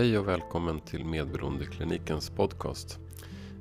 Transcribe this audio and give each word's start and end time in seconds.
Hej 0.00 0.18
och 0.18 0.28
välkommen 0.28 0.80
till 0.80 1.04
Medberoendeklinikens 1.04 2.30
podcast. 2.30 2.98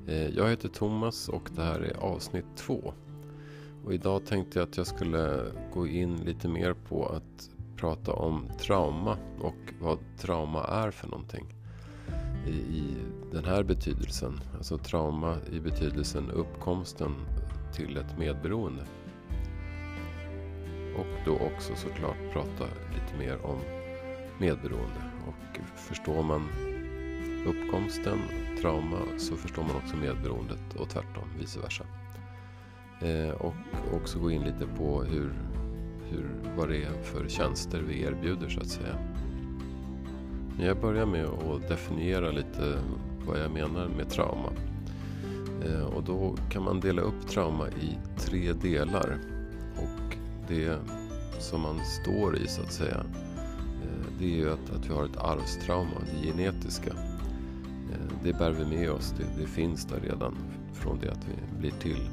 Eh, 0.07 0.27
jag 0.27 0.49
heter 0.49 0.69
Thomas 0.69 1.29
och 1.29 1.49
det 1.55 1.61
här 1.61 1.79
är 1.79 1.97
avsnitt 1.97 2.45
två. 2.55 2.93
Och 3.85 3.93
idag 3.93 4.25
tänkte 4.25 4.59
jag 4.59 4.67
att 4.67 4.77
jag 4.77 4.87
skulle 4.87 5.51
gå 5.73 5.87
in 5.87 6.15
lite 6.15 6.47
mer 6.47 6.73
på 6.73 7.05
att 7.05 7.49
prata 7.75 8.13
om 8.13 8.45
trauma 8.59 9.17
och 9.39 9.73
vad 9.79 9.99
trauma 10.17 10.63
är 10.63 10.91
för 10.91 11.07
någonting. 11.07 11.45
I, 12.47 12.51
i 12.51 12.95
den 13.31 13.45
här 13.45 13.63
betydelsen, 13.63 14.39
alltså 14.57 14.77
trauma 14.77 15.37
i 15.51 15.59
betydelsen 15.59 16.31
uppkomsten 16.31 17.15
till 17.73 17.97
ett 17.97 18.17
medberoende. 18.17 18.85
Och 20.97 21.25
då 21.25 21.33
också 21.33 21.75
såklart 21.75 22.33
prata 22.33 22.65
lite 22.93 23.17
mer 23.19 23.45
om 23.45 23.59
medberoende. 24.39 25.18
Och 25.29 25.59
förstår 25.75 26.23
man 26.23 26.49
uppkomsten, 27.45 28.19
trauma, 28.61 28.97
så 29.17 29.35
förstår 29.35 29.63
man 29.63 29.75
också 29.75 29.95
medberoendet 29.95 30.75
och 30.77 30.89
tvärtom, 30.89 31.23
vice 31.39 31.59
versa. 31.59 31.83
Eh, 33.01 33.29
och 33.29 33.55
också 33.93 34.19
gå 34.19 34.31
in 34.31 34.41
lite 34.41 34.67
på 34.77 35.03
hur, 35.03 35.33
hur, 36.09 36.29
vad 36.57 36.69
det 36.69 36.83
är 36.83 37.01
för 37.03 37.27
tjänster 37.27 37.81
vi 37.87 38.01
erbjuder 38.01 38.49
så 38.49 38.59
att 38.59 38.67
säga. 38.67 38.95
Men 40.57 40.65
jag 40.65 40.81
börjar 40.81 41.05
med 41.05 41.25
att 41.25 41.67
definiera 41.67 42.31
lite 42.31 42.79
vad 43.27 43.39
jag 43.39 43.51
menar 43.51 43.87
med 43.87 44.09
trauma. 44.09 44.49
Eh, 45.65 45.83
och 45.83 46.03
då 46.03 46.35
kan 46.51 46.63
man 46.63 46.79
dela 46.79 47.01
upp 47.01 47.27
trauma 47.27 47.67
i 47.69 47.97
tre 48.17 48.53
delar. 48.53 49.17
Och 49.77 50.15
det 50.47 50.77
som 51.39 51.61
man 51.61 51.79
står 51.85 52.37
i 52.37 52.47
så 52.47 52.61
att 52.61 52.73
säga 52.73 53.05
det 54.19 54.25
är 54.25 54.37
ju 54.37 54.51
att, 54.51 54.69
att 54.75 54.85
vi 54.85 54.93
har 54.93 55.05
ett 55.05 55.17
arvstrauma, 55.17 56.01
det 56.11 56.27
genetiska. 56.27 56.89
Eh, 57.91 58.13
det 58.23 58.33
bär 58.33 58.51
vi 58.51 58.77
med 58.77 58.91
oss, 58.91 59.13
det, 59.17 59.41
det 59.41 59.47
finns 59.47 59.85
där 59.85 59.99
redan 59.99 60.37
från 60.73 60.99
det 60.99 61.11
att 61.11 61.27
vi 61.27 61.59
blir 61.59 61.71
till. 61.71 62.09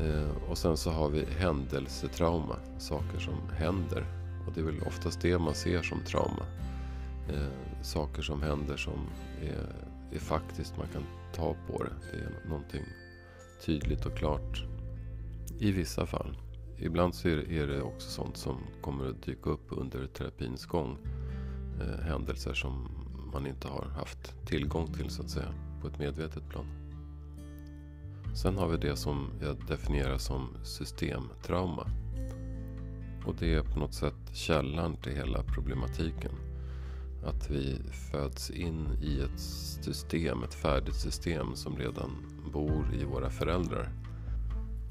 Eh, 0.00 0.50
och 0.50 0.58
sen 0.58 0.76
så 0.76 0.90
har 0.90 1.08
vi 1.08 1.24
händelsetrauma, 1.24 2.56
saker 2.78 3.18
som 3.18 3.34
händer. 3.56 4.04
Och 4.46 4.52
det 4.54 4.60
är 4.60 4.64
väl 4.64 4.82
oftast 4.86 5.20
det 5.20 5.38
man 5.38 5.54
ser 5.54 5.82
som 5.82 6.00
trauma. 6.00 6.46
Eh, 7.28 7.82
saker 7.82 8.22
som 8.22 8.42
händer 8.42 8.76
som 8.76 9.06
är, 9.42 9.74
är 10.16 10.18
faktiskt, 10.18 10.76
man 10.76 10.86
kan 10.92 11.02
ta 11.34 11.56
på 11.66 11.82
det. 11.82 11.92
Det 12.12 12.24
är 12.24 12.48
någonting 12.48 12.84
tydligt 13.66 14.06
och 14.06 14.16
klart 14.16 14.64
i 15.58 15.72
vissa 15.72 16.06
fall 16.06 16.36
ibland 16.78 17.14
så 17.14 17.28
är 17.28 17.66
det 17.66 17.82
också 17.82 18.10
sånt 18.10 18.36
som 18.36 18.58
kommer 18.80 19.10
att 19.10 19.22
dyka 19.22 19.50
upp 19.50 19.66
under 19.68 20.06
terapins 20.06 20.66
gång. 20.66 20.98
Eh, 21.80 22.04
händelser 22.04 22.54
som 22.54 22.88
man 23.32 23.46
inte 23.46 23.68
har 23.68 23.84
haft 23.84 24.46
tillgång 24.46 24.86
till 24.92 25.10
så 25.10 25.22
att 25.22 25.30
säga 25.30 25.54
på 25.80 25.88
ett 25.88 25.98
medvetet 25.98 26.48
plan. 26.48 26.66
Sen 28.34 28.58
har 28.58 28.68
vi 28.68 28.76
det 28.76 28.96
som 28.96 29.30
jag 29.40 29.66
definierar 29.68 30.18
som 30.18 30.48
systemtrauma. 30.62 31.86
Och 33.26 33.34
det 33.38 33.54
är 33.54 33.62
på 33.62 33.78
något 33.78 33.94
sätt 33.94 34.14
källan 34.32 34.96
till 34.96 35.12
hela 35.12 35.42
problematiken. 35.42 36.32
Att 37.24 37.50
vi 37.50 37.78
föds 38.12 38.50
in 38.50 38.88
i 39.02 39.20
ett 39.20 39.40
system, 39.84 40.42
ett 40.42 40.54
färdigt 40.54 40.94
system 40.94 41.56
som 41.56 41.76
redan 41.76 42.10
bor 42.52 42.94
i 43.00 43.04
våra 43.04 43.30
föräldrar. 43.30 43.92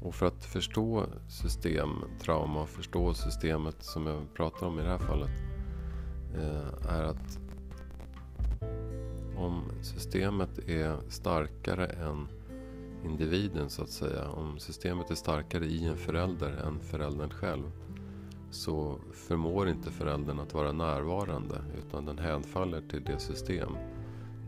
Och 0.06 0.14
för 0.14 0.26
att 0.26 0.44
förstå 0.44 1.06
systemtrauma 1.28 2.62
och 2.62 2.68
förstå 2.68 3.14
systemet 3.14 3.76
som 3.82 4.06
jag 4.06 4.34
pratar 4.34 4.66
om 4.66 4.78
i 4.78 4.82
det 4.82 4.88
här 4.88 4.98
fallet 4.98 5.30
eh, 6.34 6.96
är 6.96 7.02
att 7.02 7.38
om 9.36 9.62
systemet 9.82 10.58
är 10.68 10.96
starkare 11.08 11.86
än 11.86 12.28
individen 13.04 13.70
så 13.70 13.82
att 13.82 13.90
säga. 13.90 14.28
Om 14.28 14.58
systemet 14.58 15.10
är 15.10 15.14
starkare 15.14 15.66
i 15.66 15.84
en 15.84 15.96
förälder 15.96 16.50
än 16.50 16.80
föräldern 16.80 17.30
själv 17.30 17.70
så 18.50 18.98
förmår 19.12 19.68
inte 19.68 19.90
föräldern 19.90 20.40
att 20.40 20.54
vara 20.54 20.72
närvarande 20.72 21.58
utan 21.78 22.04
den 22.04 22.18
hänfaller 22.18 22.82
till 22.90 23.04
det 23.04 23.18
system. 23.18 23.76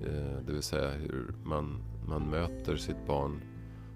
Eh, 0.06 0.38
det 0.46 0.52
vill 0.52 0.62
säga 0.62 0.90
hur 0.90 1.34
man, 1.44 1.82
man 2.06 2.30
möter 2.30 2.76
sitt 2.76 3.06
barn 3.06 3.40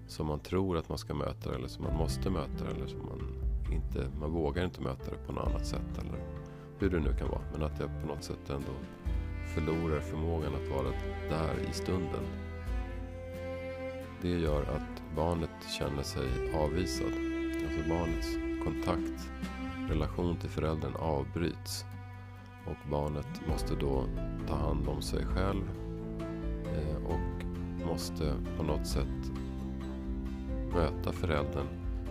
som 0.07 0.27
man 0.27 0.39
tror 0.39 0.77
att 0.77 0.89
man 0.89 0.97
ska 0.97 1.13
möta 1.13 1.55
eller 1.55 1.67
som 1.67 1.83
man 1.83 1.97
måste 1.97 2.29
möta 2.29 2.67
eller 2.75 2.87
som 2.87 2.99
man 2.99 3.43
inte, 3.73 4.07
man 4.19 4.31
vågar 4.31 4.65
inte 4.65 4.81
möta 4.81 5.11
det 5.11 5.17
på 5.27 5.33
något 5.33 5.47
annat 5.47 5.65
sätt 5.65 5.97
eller 5.97 6.19
hur 6.79 6.89
det 6.89 6.99
nu 6.99 7.13
kan 7.19 7.29
vara. 7.29 7.41
Men 7.53 7.63
att 7.63 7.79
jag 7.79 7.89
på 8.01 8.07
något 8.07 8.23
sätt 8.23 8.49
ändå 8.49 8.71
förlorar 9.55 9.99
förmågan 9.99 10.53
att 10.55 10.69
vara 10.69 10.93
där 11.29 11.69
i 11.69 11.73
stunden. 11.73 12.23
Det 14.21 14.39
gör 14.39 14.61
att 14.61 15.15
barnet 15.15 15.49
känner 15.79 16.03
sig 16.03 16.27
avvisad. 16.55 17.13
Alltså 17.65 17.89
barnets 17.89 18.37
kontakt, 18.63 19.31
relation 19.89 20.37
till 20.37 20.49
föräldern 20.49 20.95
avbryts. 20.95 21.85
Och 22.65 22.89
barnet 22.89 23.47
måste 23.47 23.75
då 23.75 24.05
ta 24.47 24.55
hand 24.55 24.87
om 24.87 25.01
sig 25.01 25.25
själv 25.25 25.63
eh, 26.65 27.05
och 27.05 27.45
måste 27.87 28.33
på 28.57 28.63
något 28.63 28.87
sätt 28.87 29.31
möta 30.73 31.11
föräldern 31.11 31.67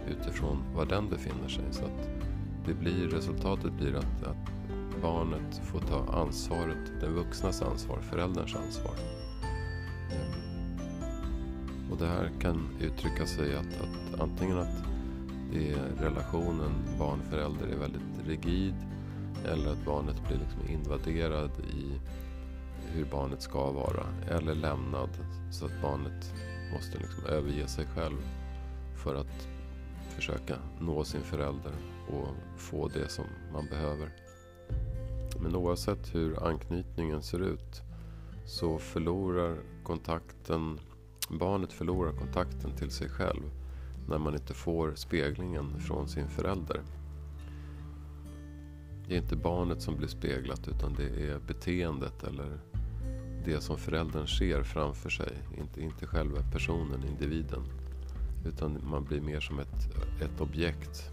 utifrån 0.09 0.65
var 0.75 0.87
den 0.87 1.09
befinner 1.09 1.49
sig. 1.49 1.65
Så 1.71 1.85
att 1.85 2.09
det 2.67 2.75
blir, 2.75 3.09
resultatet 3.09 3.73
blir 3.73 3.95
att, 3.95 4.23
att 4.23 4.53
barnet 5.03 5.61
får 5.65 5.81
ta 5.81 6.21
ansvaret, 6.21 7.01
den 7.01 7.15
vuxnas 7.15 7.63
ansvar, 7.63 8.01
förälderns 8.01 8.57
ansvar. 8.57 8.95
Eh, 10.11 11.93
och 11.93 11.99
det 11.99 12.07
här 12.07 12.31
kan 12.41 12.69
uttrycka 12.81 13.27
sig 13.27 13.57
att, 13.57 13.81
att 13.81 14.21
antingen 14.21 14.59
att 14.59 14.85
det 15.53 15.73
är 15.73 15.79
relationen 16.01 16.73
barn-förälder 16.99 17.67
är 17.67 17.77
väldigt 17.77 18.27
rigid 18.27 18.75
eller 19.45 19.73
att 19.73 19.85
barnet 19.85 20.29
blir 20.29 20.39
liksom 20.39 20.69
invaderad 20.69 21.51
i 21.75 22.01
hur 22.93 23.05
barnet 23.05 23.43
ska 23.43 23.71
vara 23.71 24.07
eller 24.31 24.55
lämnad 24.55 25.11
så 25.51 25.67
att 25.67 25.83
barnet 25.83 26.35
måste 26.73 26.99
liksom 26.99 27.25
överge 27.27 27.69
sig 27.69 27.87
själv 27.87 28.17
för 29.03 29.15
att 29.15 29.49
försöka 30.09 30.57
nå 30.81 31.05
sin 31.05 31.23
förälder 31.23 31.73
och 32.09 32.61
få 32.61 32.89
det 32.89 33.09
som 33.09 33.25
man 33.53 33.67
behöver. 33.67 34.11
Men 35.41 35.57
oavsett 35.57 36.15
hur 36.15 36.47
anknytningen 36.47 37.23
ser 37.23 37.41
ut 37.41 37.83
så 38.47 38.79
förlorar 38.79 39.57
kontakten, 39.83 40.79
barnet 41.29 41.73
förlorar 41.73 42.13
kontakten 42.13 42.77
till 42.77 42.91
sig 42.91 43.09
själv 43.09 43.43
när 44.09 44.19
man 44.19 44.35
inte 44.35 44.55
får 44.55 44.95
speglingen 44.95 45.81
från 45.81 46.09
sin 46.09 46.29
förälder. 46.29 46.81
Det 49.09 49.15
är 49.15 49.19
inte 49.19 49.37
barnet 49.37 49.83
som 49.83 49.97
blir 49.97 50.09
speglat 50.09 50.69
utan 50.69 50.95
det 50.95 51.31
är 51.31 51.39
beteendet 51.39 52.25
eller 52.25 52.59
det 53.45 53.61
som 53.61 53.79
föräldern 53.79 54.27
ser 54.27 54.63
framför 54.63 55.11
sig. 55.11 55.33
Inte, 55.59 55.83
inte 55.83 56.07
själva 56.07 56.43
personen, 56.53 57.05
individen. 57.09 57.82
Utan 58.45 58.79
man 58.91 59.05
blir 59.05 59.21
mer 59.21 59.41
som 59.41 59.59
ett, 59.59 59.97
ett 60.21 60.41
objekt. 60.41 61.11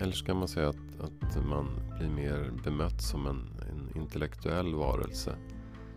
Eller 0.00 0.12
så 0.12 0.24
kan 0.24 0.36
man 0.36 0.48
säga 0.48 0.68
att, 0.68 1.00
att 1.00 1.46
man 1.46 1.66
blir 1.98 2.08
mer 2.08 2.50
bemött 2.64 3.02
som 3.02 3.26
en, 3.26 3.48
en 3.70 4.00
intellektuell 4.02 4.74
varelse 4.74 5.36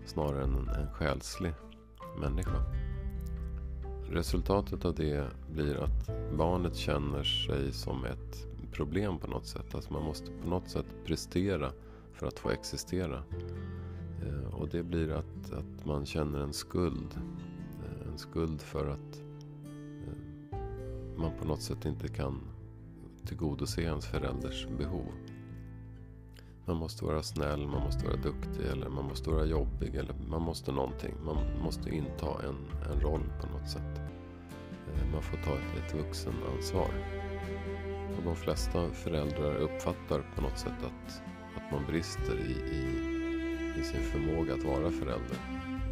snarare 0.05 0.43
än 0.43 0.55
en, 0.55 0.69
en 0.69 0.91
själslig 0.93 1.53
människa. 2.19 2.63
Resultatet 4.09 4.85
av 4.85 4.95
det 4.95 5.27
blir 5.53 5.75
att 5.75 6.09
barnet 6.37 6.75
känner 6.75 7.23
sig 7.23 7.73
som 7.73 8.05
ett 8.05 8.47
problem 8.71 9.19
på 9.19 9.27
något 9.27 9.45
sätt. 9.45 9.75
Alltså 9.75 9.93
man 9.93 10.03
måste 10.03 10.31
på 10.31 10.49
något 10.49 10.69
sätt 10.69 10.85
prestera 11.05 11.71
för 12.13 12.27
att 12.27 12.39
få 12.39 12.49
existera. 12.49 13.23
Eh, 14.25 14.53
och 14.53 14.69
det 14.69 14.83
blir 14.83 15.11
att, 15.11 15.53
att 15.53 15.85
man 15.85 16.05
känner 16.05 16.39
en 16.39 16.53
skuld. 16.53 17.15
Eh, 17.85 18.07
en 18.11 18.17
skuld 18.17 18.61
för 18.61 18.87
att 18.87 19.21
man 21.21 21.31
på 21.39 21.47
något 21.47 21.61
sätt 21.61 21.85
inte 21.85 22.07
kan 22.07 22.41
tillgodose 23.25 23.81
ens 23.81 24.05
förälders 24.05 24.67
behov. 24.77 25.05
Man 26.65 26.77
måste 26.77 27.05
vara 27.05 27.23
snäll, 27.23 27.67
man 27.67 27.83
måste 27.83 28.05
vara 28.05 28.15
duktig 28.15 28.65
eller 28.71 28.89
man 28.89 29.05
måste 29.05 29.29
vara 29.29 29.45
jobbig 29.45 29.95
eller 29.95 30.15
man 30.29 30.41
måste 30.41 30.71
någonting. 30.71 31.13
Man 31.25 31.37
måste 31.63 31.89
inta 31.89 32.43
en, 32.43 32.91
en 32.91 33.01
roll 33.01 33.23
på 33.41 33.47
något 33.47 33.69
sätt. 33.69 34.01
Eh, 34.87 35.11
man 35.13 35.21
får 35.21 35.37
ta 35.37 35.51
ett, 35.51 35.85
ett 35.85 35.95
vuxenansvar. 35.95 36.91
Och 38.17 38.23
de 38.23 38.35
flesta 38.35 38.89
föräldrar 38.89 39.55
uppfattar 39.55 40.25
på 40.35 40.41
något 40.41 40.57
sätt 40.57 40.83
att, 40.83 41.21
att 41.55 41.71
man 41.71 41.85
brister 41.87 42.39
i, 42.39 42.75
i, 42.75 42.85
i 43.79 43.83
sin 43.83 44.01
förmåga 44.01 44.53
att 44.53 44.63
vara 44.63 44.91
förälder. 44.91 45.37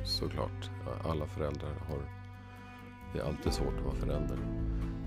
Såklart, 0.06 0.70
alla 1.04 1.28
föräldrar 1.28 1.74
har... 1.88 2.00
Det 3.14 3.20
är 3.20 3.24
alltid 3.24 3.54
svårt 3.54 3.78
att 3.78 3.86
vara 3.86 3.96
förälder. 3.96 4.40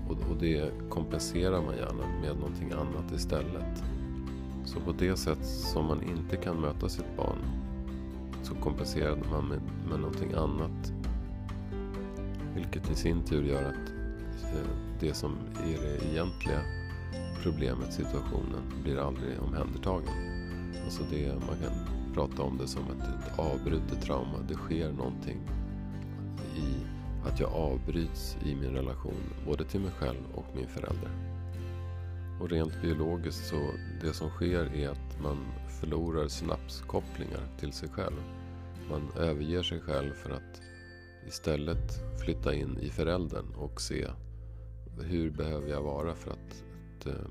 Och, 0.07 0.31
och 0.31 0.37
det 0.39 0.71
kompenserar 0.89 1.61
man 1.61 1.75
gärna 1.75 2.07
med 2.21 2.35
någonting 2.35 2.71
annat 2.71 3.11
istället. 3.11 3.83
Så 4.65 4.79
på 4.79 4.91
det 4.91 5.17
sätt 5.17 5.45
som 5.45 5.85
man 5.85 6.01
inte 6.01 6.37
kan 6.37 6.61
möta 6.61 6.89
sitt 6.89 7.17
barn 7.17 7.37
så 8.43 8.55
kompenserar 8.55 9.17
man 9.31 9.47
med, 9.47 9.59
med 9.89 9.99
någonting 9.99 10.33
annat. 10.33 10.93
Vilket 12.55 12.91
i 12.91 12.95
sin 12.95 13.23
tur 13.23 13.43
gör 13.43 13.63
att 13.63 13.89
eh, 14.43 14.69
det 14.99 15.13
som 15.13 15.31
är 15.63 15.81
det 15.81 16.05
egentliga 16.11 16.59
problemet, 17.43 17.93
situationen, 17.93 18.61
blir 18.83 18.97
aldrig 18.97 19.39
omhändertagen. 19.47 20.13
Alltså 20.83 21.03
det, 21.11 21.27
man 21.27 21.57
kan 21.63 22.03
prata 22.13 22.43
om 22.43 22.57
det 22.57 22.67
som 22.67 22.83
ett, 22.83 23.03
ett 23.03 23.39
avbrutet 23.39 24.01
trauma. 24.01 24.37
Det 24.47 24.53
sker 24.53 24.91
någonting 24.91 25.39
i 26.55 26.92
att 27.25 27.39
jag 27.39 27.51
avbryts 27.53 28.37
i 28.45 28.55
min 28.55 28.73
relation 28.73 29.33
både 29.45 29.65
till 29.65 29.79
mig 29.79 29.91
själv 29.91 30.23
och 30.35 30.45
min 30.55 30.67
förälder. 30.67 31.11
Och 32.41 32.49
rent 32.49 32.81
biologiskt 32.81 33.47
så 33.47 33.71
det 34.01 34.13
som 34.13 34.29
sker 34.29 34.75
är 34.75 34.89
att 34.89 35.21
man 35.21 35.37
förlorar 35.79 36.27
synapskopplingar 36.27 37.47
till 37.59 37.73
sig 37.73 37.89
själv. 37.89 38.23
Man 38.89 39.09
överger 39.17 39.63
sig 39.63 39.79
själv 39.79 40.13
för 40.13 40.29
att 40.29 40.61
istället 41.27 42.19
flytta 42.23 42.53
in 42.53 42.77
i 42.81 42.89
föräldern 42.89 43.45
och 43.55 43.81
se 43.81 44.07
hur 45.01 45.31
behöver 45.31 45.69
jag 45.69 45.81
vara 45.81 46.15
för 46.15 46.31
att, 46.31 46.65
eh, 47.05 47.27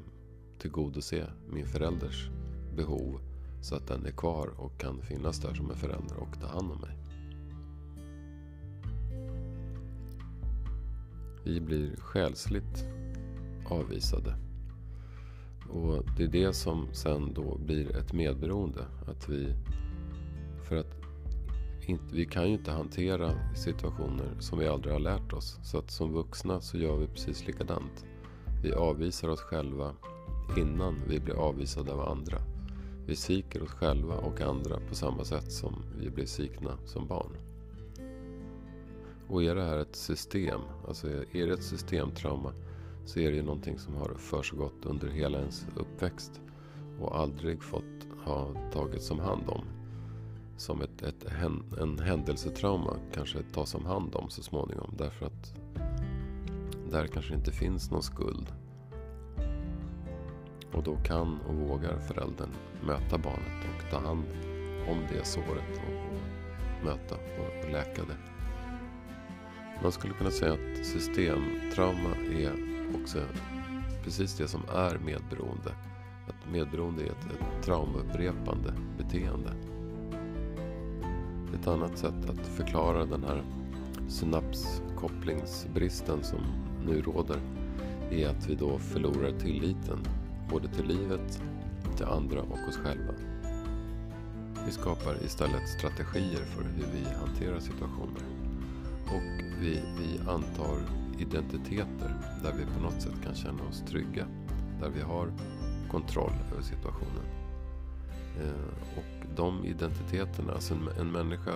tillgodose 0.58 1.26
min 1.48 1.66
förälders 1.66 2.28
behov 2.76 3.20
så 3.60 3.76
att 3.76 3.86
den 3.86 4.06
är 4.06 4.10
kvar 4.10 4.50
och 4.56 4.80
kan 4.80 5.02
finnas 5.02 5.38
där 5.38 5.54
som 5.54 5.70
en 5.70 5.76
förälder 5.76 6.16
och 6.16 6.40
ta 6.40 6.46
hand 6.46 6.72
om 6.72 6.80
mig. 6.80 7.01
Vi 11.44 11.60
blir 11.60 11.96
själsligt 11.96 12.86
avvisade. 13.68 14.34
Och 15.70 16.04
det 16.16 16.24
är 16.24 16.28
det 16.28 16.52
som 16.52 16.88
sen 16.92 17.34
då 17.34 17.58
blir 17.58 17.96
ett 17.96 18.12
medberoende. 18.12 18.84
Att 19.06 19.28
vi, 19.28 19.54
för 20.68 20.76
att 20.76 21.02
inte, 21.86 22.14
vi 22.14 22.24
kan 22.24 22.48
ju 22.48 22.52
inte 22.52 22.70
hantera 22.70 23.54
situationer 23.54 24.40
som 24.40 24.58
vi 24.58 24.68
aldrig 24.68 24.92
har 24.92 25.00
lärt 25.00 25.32
oss. 25.32 25.58
Så 25.62 25.78
att 25.78 25.90
som 25.90 26.12
vuxna 26.12 26.60
så 26.60 26.78
gör 26.78 26.96
vi 26.96 27.06
precis 27.06 27.46
likadant. 27.46 28.04
Vi 28.62 28.72
avvisar 28.72 29.28
oss 29.28 29.40
själva 29.40 29.94
innan 30.58 30.94
vi 31.08 31.20
blir 31.20 31.34
avvisade 31.34 31.92
av 31.92 32.00
andra. 32.00 32.38
Vi 33.06 33.16
sviker 33.16 33.62
oss 33.62 33.70
själva 33.70 34.14
och 34.14 34.40
andra 34.40 34.80
på 34.88 34.94
samma 34.94 35.24
sätt 35.24 35.52
som 35.52 35.84
vi 35.98 36.10
blir 36.10 36.26
svikna 36.26 36.78
som 36.86 37.06
barn. 37.06 37.51
Och 39.32 39.42
är 39.42 39.54
det 39.54 39.62
här 39.62 39.78
ett 39.78 39.96
system, 39.96 40.60
alltså 40.88 41.08
är 41.08 41.46
det 41.46 41.52
ett 41.52 41.62
systemtrauma 41.62 42.52
så 43.04 43.20
är 43.20 43.30
det 43.30 43.36
ju 43.36 43.42
någonting 43.42 43.78
som 43.78 43.94
har 43.94 44.14
försiggått 44.14 44.84
under 44.84 45.08
hela 45.08 45.38
ens 45.38 45.66
uppväxt 45.76 46.40
och 47.00 47.18
aldrig 47.18 47.62
fått 47.62 48.06
ha 48.24 48.54
tagits 48.72 49.10
om 49.10 49.18
hand 49.18 49.48
om. 49.48 49.64
Som 50.56 50.82
ett, 50.82 51.02
ett, 51.02 51.26
en 51.80 51.98
händelsetrauma 51.98 52.96
kanske 53.14 53.42
tas 53.42 53.74
om 53.74 53.86
hand 53.86 54.14
om 54.14 54.30
så 54.30 54.42
småningom 54.42 54.94
därför 54.98 55.26
att 55.26 55.54
där 56.90 57.06
kanske 57.06 57.34
inte 57.34 57.52
finns 57.52 57.90
någon 57.90 58.02
skuld. 58.02 58.52
Och 60.72 60.82
då 60.82 60.96
kan 60.96 61.40
och 61.40 61.54
vågar 61.54 61.98
föräldern 61.98 62.50
möta 62.86 63.18
barnet 63.18 63.66
och 63.76 63.90
ta 63.90 63.98
hand 63.98 64.24
om 64.88 64.98
det 65.12 65.24
såret 65.24 65.76
och, 65.76 65.94
och 65.94 66.84
möta 66.84 67.14
och, 67.14 67.64
och 67.64 67.72
läka 67.72 68.02
det. 68.02 68.31
Man 69.82 69.92
skulle 69.92 70.14
kunna 70.14 70.30
säga 70.30 70.52
att 70.52 70.86
systemtrauma 70.86 72.10
är 72.32 72.52
också 73.02 73.18
precis 74.04 74.36
det 74.36 74.48
som 74.48 74.60
är 74.74 74.98
medberoende. 74.98 75.70
Att 76.28 76.52
medberoende 76.52 77.02
är 77.02 77.06
ett, 77.06 77.24
ett 77.24 77.64
traumaupprepande 77.64 78.74
beteende. 78.98 79.52
Ett 81.54 81.66
annat 81.66 81.98
sätt 81.98 82.30
att 82.30 82.46
förklara 82.46 83.04
den 83.04 83.24
här 83.24 83.44
synapskopplingsbristen 84.08 86.24
som 86.24 86.40
nu 86.86 87.02
råder 87.02 87.38
är 88.10 88.28
att 88.28 88.48
vi 88.48 88.54
då 88.54 88.78
förlorar 88.78 89.38
tilliten 89.38 89.98
både 90.50 90.68
till 90.68 90.86
livet, 90.86 91.42
till 91.96 92.06
andra 92.06 92.42
och 92.42 92.68
oss 92.68 92.76
själva. 92.76 93.12
Vi 94.66 94.72
skapar 94.72 95.24
istället 95.24 95.68
strategier 95.68 96.44
för 96.44 96.62
hur 96.62 96.86
vi 96.92 97.04
hanterar 97.14 97.60
situationer. 97.60 98.41
Och 99.14 99.60
vi, 99.60 99.82
vi 99.98 100.30
antar 100.30 100.78
identiteter 101.18 102.14
där 102.42 102.52
vi 102.52 102.64
på 102.64 102.80
något 102.82 103.02
sätt 103.02 103.22
kan 103.24 103.34
känna 103.34 103.62
oss 103.62 103.82
trygga. 103.88 104.26
Där 104.80 104.88
vi 104.88 105.00
har 105.00 105.32
kontroll 105.90 106.32
över 106.52 106.62
situationen. 106.62 107.24
Eh, 108.40 108.98
och 108.98 109.36
de 109.36 109.64
identiteterna, 109.64 110.52
alltså 110.52 110.74
en, 110.74 110.88
en 111.00 111.12
människa 111.12 111.52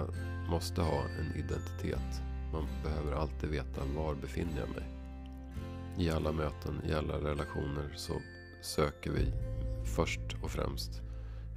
måste 0.50 0.82
ha 0.82 1.02
en 1.02 1.36
identitet. 1.36 2.22
Man 2.52 2.66
behöver 2.84 3.12
alltid 3.12 3.50
veta 3.50 3.80
var 3.96 4.14
befinner 4.14 4.58
jag 4.58 4.68
mig. 4.68 4.88
I 5.98 6.10
alla 6.10 6.32
möten, 6.32 6.80
i 6.88 6.92
alla 6.92 7.14
relationer 7.14 7.92
så 7.96 8.14
söker 8.62 9.10
vi 9.10 9.32
först 9.84 10.36
och 10.42 10.50
främst 10.50 11.02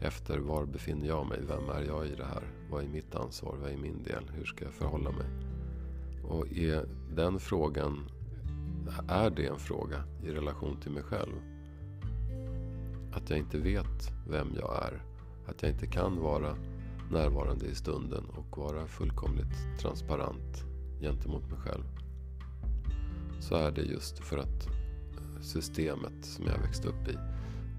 efter 0.01 0.37
var 0.37 0.65
befinner 0.65 1.07
jag 1.07 1.27
mig? 1.27 1.39
Vem 1.47 1.69
är 1.69 1.81
jag 1.81 2.07
i 2.07 2.15
det 2.15 2.25
här? 2.25 2.43
Vad 2.69 2.83
är 2.83 2.87
mitt 2.87 3.15
ansvar? 3.15 3.57
Vad 3.61 3.71
är 3.71 3.77
min 3.77 4.03
del? 4.03 4.31
Hur 4.37 4.45
ska 4.45 4.65
jag 4.65 4.73
förhålla 4.73 5.11
mig? 5.11 5.48
Och 6.29 6.47
är 6.51 6.85
den 7.15 7.39
frågan, 7.39 8.09
är 9.07 9.29
det 9.29 9.47
en 9.47 9.59
fråga 9.59 10.03
i 10.23 10.31
relation 10.31 10.77
till 10.81 10.91
mig 10.91 11.03
själv? 11.03 11.35
Att 13.11 13.29
jag 13.29 13.39
inte 13.39 13.57
vet 13.57 14.11
vem 14.29 14.47
jag 14.59 14.83
är. 14.83 15.03
Att 15.47 15.61
jag 15.61 15.71
inte 15.71 15.87
kan 15.87 16.19
vara 16.19 16.55
närvarande 17.11 17.65
i 17.65 17.75
stunden 17.75 18.23
och 18.25 18.57
vara 18.57 18.87
fullkomligt 18.87 19.79
transparent 19.79 20.63
gentemot 21.01 21.49
mig 21.49 21.59
själv. 21.59 21.83
Så 23.39 23.55
är 23.55 23.71
det 23.71 23.81
just 23.81 24.19
för 24.19 24.37
att 24.37 24.67
systemet 25.41 26.25
som 26.25 26.45
jag 26.45 26.57
växte 26.57 26.87
upp 26.87 27.07
i, 27.07 27.17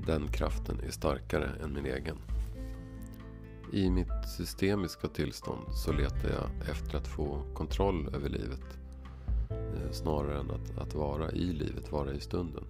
den 0.07 0.29
kraften 0.29 0.81
är 0.87 0.91
starkare 0.91 1.51
än 1.65 1.75
min 1.75 1.87
egen. 1.87 2.17
I 3.73 3.91
mitt 3.91 4.29
systemiska 4.37 5.09
tillstånd 5.09 5.75
så 5.75 5.93
letar 5.93 6.29
jag 6.29 6.71
efter 6.71 6.99
att 6.99 7.09
få 7.09 7.43
kontroll 7.55 8.15
över 8.15 8.29
livet. 8.29 8.79
Eh, 9.51 9.91
snarare 9.91 10.41
än 10.41 10.51
att, 10.51 10.79
att 10.79 10.95
vara 10.95 11.31
i 11.31 11.53
livet, 11.53 11.93
vara 11.93 12.13
i 12.13 12.21
stunden. 12.21 12.65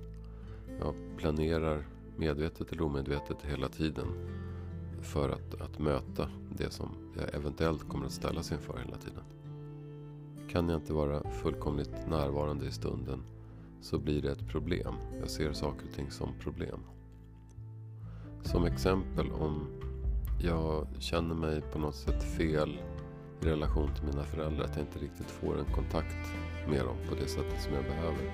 Jag 0.81 0.95
planerar 1.17 1.87
medvetet 2.17 2.73
eller 2.73 2.83
omedvetet 2.83 3.37
hela 3.43 3.69
tiden 3.69 4.07
för 5.03 5.29
att, 5.29 5.61
att 5.61 5.79
möta 5.79 6.29
det 6.57 6.73
som 6.73 6.89
jag 7.17 7.35
eventuellt 7.35 7.89
kommer 7.89 8.07
att 8.07 8.13
ställas 8.13 8.53
inför 8.53 8.79
hela 8.79 8.97
tiden. 8.97 9.25
Kan 10.49 10.69
jag 10.69 10.81
inte 10.81 10.93
vara 10.93 11.31
fullkomligt 11.31 12.09
närvarande 12.09 12.67
i 12.67 12.71
stunden 12.71 13.23
så 13.81 13.99
blir 13.99 14.23
det 14.23 14.31
ett 14.31 14.49
problem. 14.49 14.95
Jag 15.21 15.31
ser 15.31 15.53
saker 15.53 15.87
och 15.89 15.95
ting 15.95 16.11
som 16.11 16.29
problem. 16.41 16.81
Som 18.43 18.65
exempel 18.65 19.31
om 19.31 19.67
jag 20.43 20.87
känner 20.99 21.35
mig 21.35 21.61
på 21.61 21.79
något 21.79 21.95
sätt 21.95 22.23
fel 22.23 22.81
i 23.43 23.47
relation 23.47 23.95
till 23.95 24.05
mina 24.05 24.25
föräldrar. 24.25 24.65
Att 24.65 24.77
jag 24.77 24.85
inte 24.87 24.99
riktigt 24.99 25.31
får 25.31 25.59
en 25.59 25.75
kontakt 25.75 26.17
med 26.69 26.85
dem 26.85 26.97
på 27.09 27.15
det 27.15 27.29
sättet 27.29 27.63
som 27.63 27.75
jag 27.75 27.85
behöver. 27.85 28.33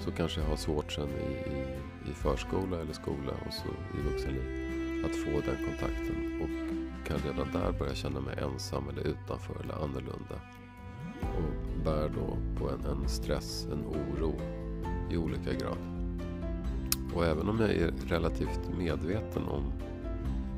Så 0.00 0.10
kanske 0.10 0.40
jag 0.40 0.48
har 0.48 0.56
svårt 0.56 0.92
sen 0.92 1.08
i, 1.08 1.32
i, 1.32 2.10
i 2.10 2.14
förskola 2.14 2.80
eller 2.80 2.92
skola 2.92 3.32
och 3.46 3.52
så 3.52 3.98
i 3.98 4.12
vuxenliv 4.12 4.72
att 5.04 5.16
få 5.16 5.30
den 5.30 5.66
kontakten. 5.66 6.40
Och 6.42 7.06
kan 7.06 7.18
redan 7.18 7.52
där 7.52 7.78
börja 7.78 7.94
känna 7.94 8.20
mig 8.20 8.38
ensam 8.42 8.88
eller 8.88 9.02
utanför 9.02 9.60
eller 9.64 9.74
annorlunda. 9.74 10.40
Och 11.20 11.84
bär 11.84 12.08
då 12.08 12.36
på 12.58 12.70
en, 12.70 12.84
en 12.86 13.08
stress, 13.08 13.66
en 13.72 13.86
oro 13.86 14.34
i 15.10 15.16
olika 15.16 15.52
grad. 15.52 15.78
Och 17.14 17.26
även 17.26 17.48
om 17.48 17.60
jag 17.60 17.70
är 17.70 17.92
relativt 18.06 18.60
medveten 18.78 19.42
om 19.48 19.72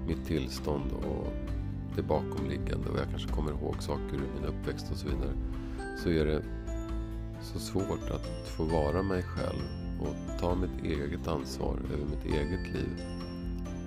mitt 0.06 0.26
tillstånd 0.26 0.92
och 0.92 1.32
det 1.96 2.02
bakomliggande 2.02 2.88
och 2.88 2.99
jag 2.99 3.11
kanske 3.11 3.28
kommer 3.28 3.50
ihåg 3.50 3.82
saker 3.82 4.14
ur 4.14 4.40
min 4.40 4.44
uppväxt 4.44 4.90
och 4.90 4.96
så 4.96 5.08
vidare. 5.08 5.32
Så 6.02 6.11
är 6.11 6.25
det 6.25 6.42
så 7.42 7.58
svårt 7.58 8.11
att 8.11 8.49
få 8.49 8.64
vara 8.64 9.02
mig 9.02 9.23
själv 9.23 9.62
och 10.00 10.40
ta 10.40 10.54
mitt 10.54 10.84
eget 10.84 11.28
ansvar 11.28 11.78
över 11.92 12.04
mitt 12.04 12.25
eget 12.25 12.73
liv. 12.75 13.02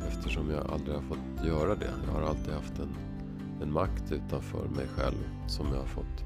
Eftersom 0.07 0.49
jag 0.49 0.71
aldrig 0.71 0.95
har 0.95 1.01
fått 1.01 1.45
göra 1.45 1.75
det. 1.75 1.91
Jag 2.05 2.13
har 2.13 2.21
alltid 2.21 2.53
haft 2.53 2.79
en, 2.79 2.95
en 3.61 3.73
makt 3.73 4.11
utanför 4.11 4.67
mig 4.67 4.87
själv 4.87 5.29
som 5.47 5.67
jag 5.67 5.79
har 5.79 5.87
fått 5.87 6.23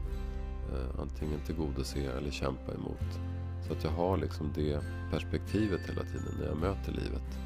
eh, 0.74 1.02
antingen 1.02 1.40
tillgodose 1.46 2.00
eller 2.00 2.32
kämpa 2.32 2.74
emot. 2.74 3.20
Så 3.68 3.74
att 3.74 3.84
jag 3.84 3.92
har 3.92 4.18
liksom 4.18 4.52
det 4.56 4.80
perspektivet 5.12 5.90
hela 5.90 6.04
tiden 6.04 6.36
när 6.40 6.48
jag 6.48 6.58
möter 6.58 6.92
livet. 6.92 7.38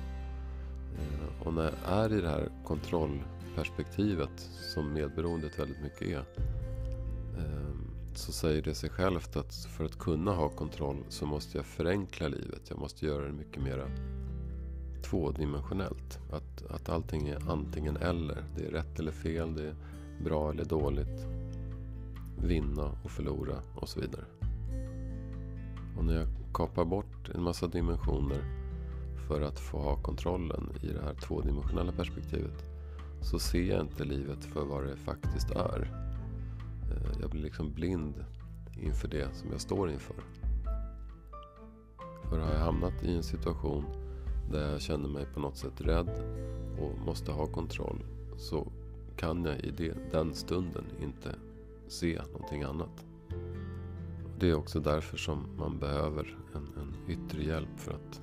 Eh, 0.98 1.48
och 1.48 1.54
när 1.54 1.64
jag 1.64 1.74
är 2.04 2.14
i 2.14 2.22
det 2.22 2.30
här 2.30 2.50
kontrollperspektivet 2.66 4.50
som 4.74 4.94
medberoendet 4.94 5.60
väldigt 5.60 5.82
mycket 5.82 6.02
är. 6.02 6.26
Ehm, 7.38 7.92
så 8.14 8.32
säger 8.32 8.62
det 8.62 8.76
sig 8.76 8.90
självt 8.90 9.36
att 9.36 9.56
för 9.56 9.86
att 9.86 10.00
kunna 10.00 10.32
ha 10.32 10.50
kontroll 10.50 11.04
så 11.10 11.26
måste 11.26 11.58
jag 11.58 11.66
förenkla 11.66 12.28
livet. 12.28 12.62
Jag 12.70 12.80
måste 12.80 13.06
göra 13.06 13.26
det 13.26 13.34
mycket 13.34 13.64
mer 13.64 13.86
tvådimensionellt. 15.04 16.20
Att, 16.32 16.72
att 16.72 16.90
allting 16.90 17.28
är 17.28 17.52
antingen 17.52 17.98
eller. 17.98 18.44
Det 18.58 18.66
är 18.66 18.72
rätt 18.72 19.00
eller 19.00 19.12
fel. 19.12 19.56
Det 19.56 19.68
är 19.68 19.76
bra 20.24 20.52
eller 20.52 20.66
dåligt, 20.66 21.26
vinna 22.44 22.92
och 23.04 23.12
förlora 23.12 23.62
och 23.76 23.90
så 23.90 24.00
vidare. 24.00 24.26
Och 25.98 26.06
när 26.06 26.16
jag 26.16 26.28
kapar 26.54 26.86
bort 26.86 27.30
en 27.34 27.44
massa 27.44 27.68
dimensioner 27.68 28.65
för 29.28 29.42
att 29.42 29.60
få 29.60 29.78
ha 29.78 29.96
kontrollen 29.96 30.70
i 30.82 30.88
det 30.88 31.02
här 31.02 31.14
tvådimensionella 31.14 31.92
perspektivet 31.92 32.64
så 33.22 33.40
ser 33.40 33.64
jag 33.64 33.82
inte 33.82 34.04
livet 34.04 34.46
för 34.46 34.66
vad 34.66 34.84
det 34.84 34.96
faktiskt 34.96 35.52
är. 35.52 35.92
Eh, 36.92 37.22
jag 37.22 37.30
blir 37.30 37.42
liksom 37.42 37.74
blind 37.74 38.26
inför 38.82 39.08
det 39.08 39.36
som 39.36 39.52
jag 39.52 39.62
står 39.62 39.92
inför. 39.92 40.16
För 42.30 42.40
har 42.40 42.52
jag 42.52 42.60
hamnat 42.60 43.04
i 43.04 43.16
en 43.16 43.24
situation 43.24 43.86
där 44.52 44.72
jag 44.72 44.82
känner 44.82 45.10
mig 45.10 45.26
på 45.34 45.40
något 45.40 45.58
sätt 45.58 45.82
rädd 45.82 46.10
och 46.80 47.06
måste 47.06 47.32
ha 47.32 47.46
kontroll 47.46 48.04
så 48.38 48.68
kan 49.16 49.46
jag 49.46 49.60
i 49.60 49.72
det, 49.72 49.94
den 50.12 50.34
stunden 50.34 50.86
inte 51.02 51.36
se 51.88 52.22
någonting 52.34 52.64
annat. 52.64 53.06
Det 54.40 54.50
är 54.50 54.56
också 54.56 54.80
därför 54.80 55.18
som 55.18 55.46
man 55.58 55.80
behöver 55.80 56.38
en, 56.56 56.70
en 56.82 56.96
yttre 57.12 57.44
hjälp 57.44 57.80
för 57.80 57.92
att 57.92 58.22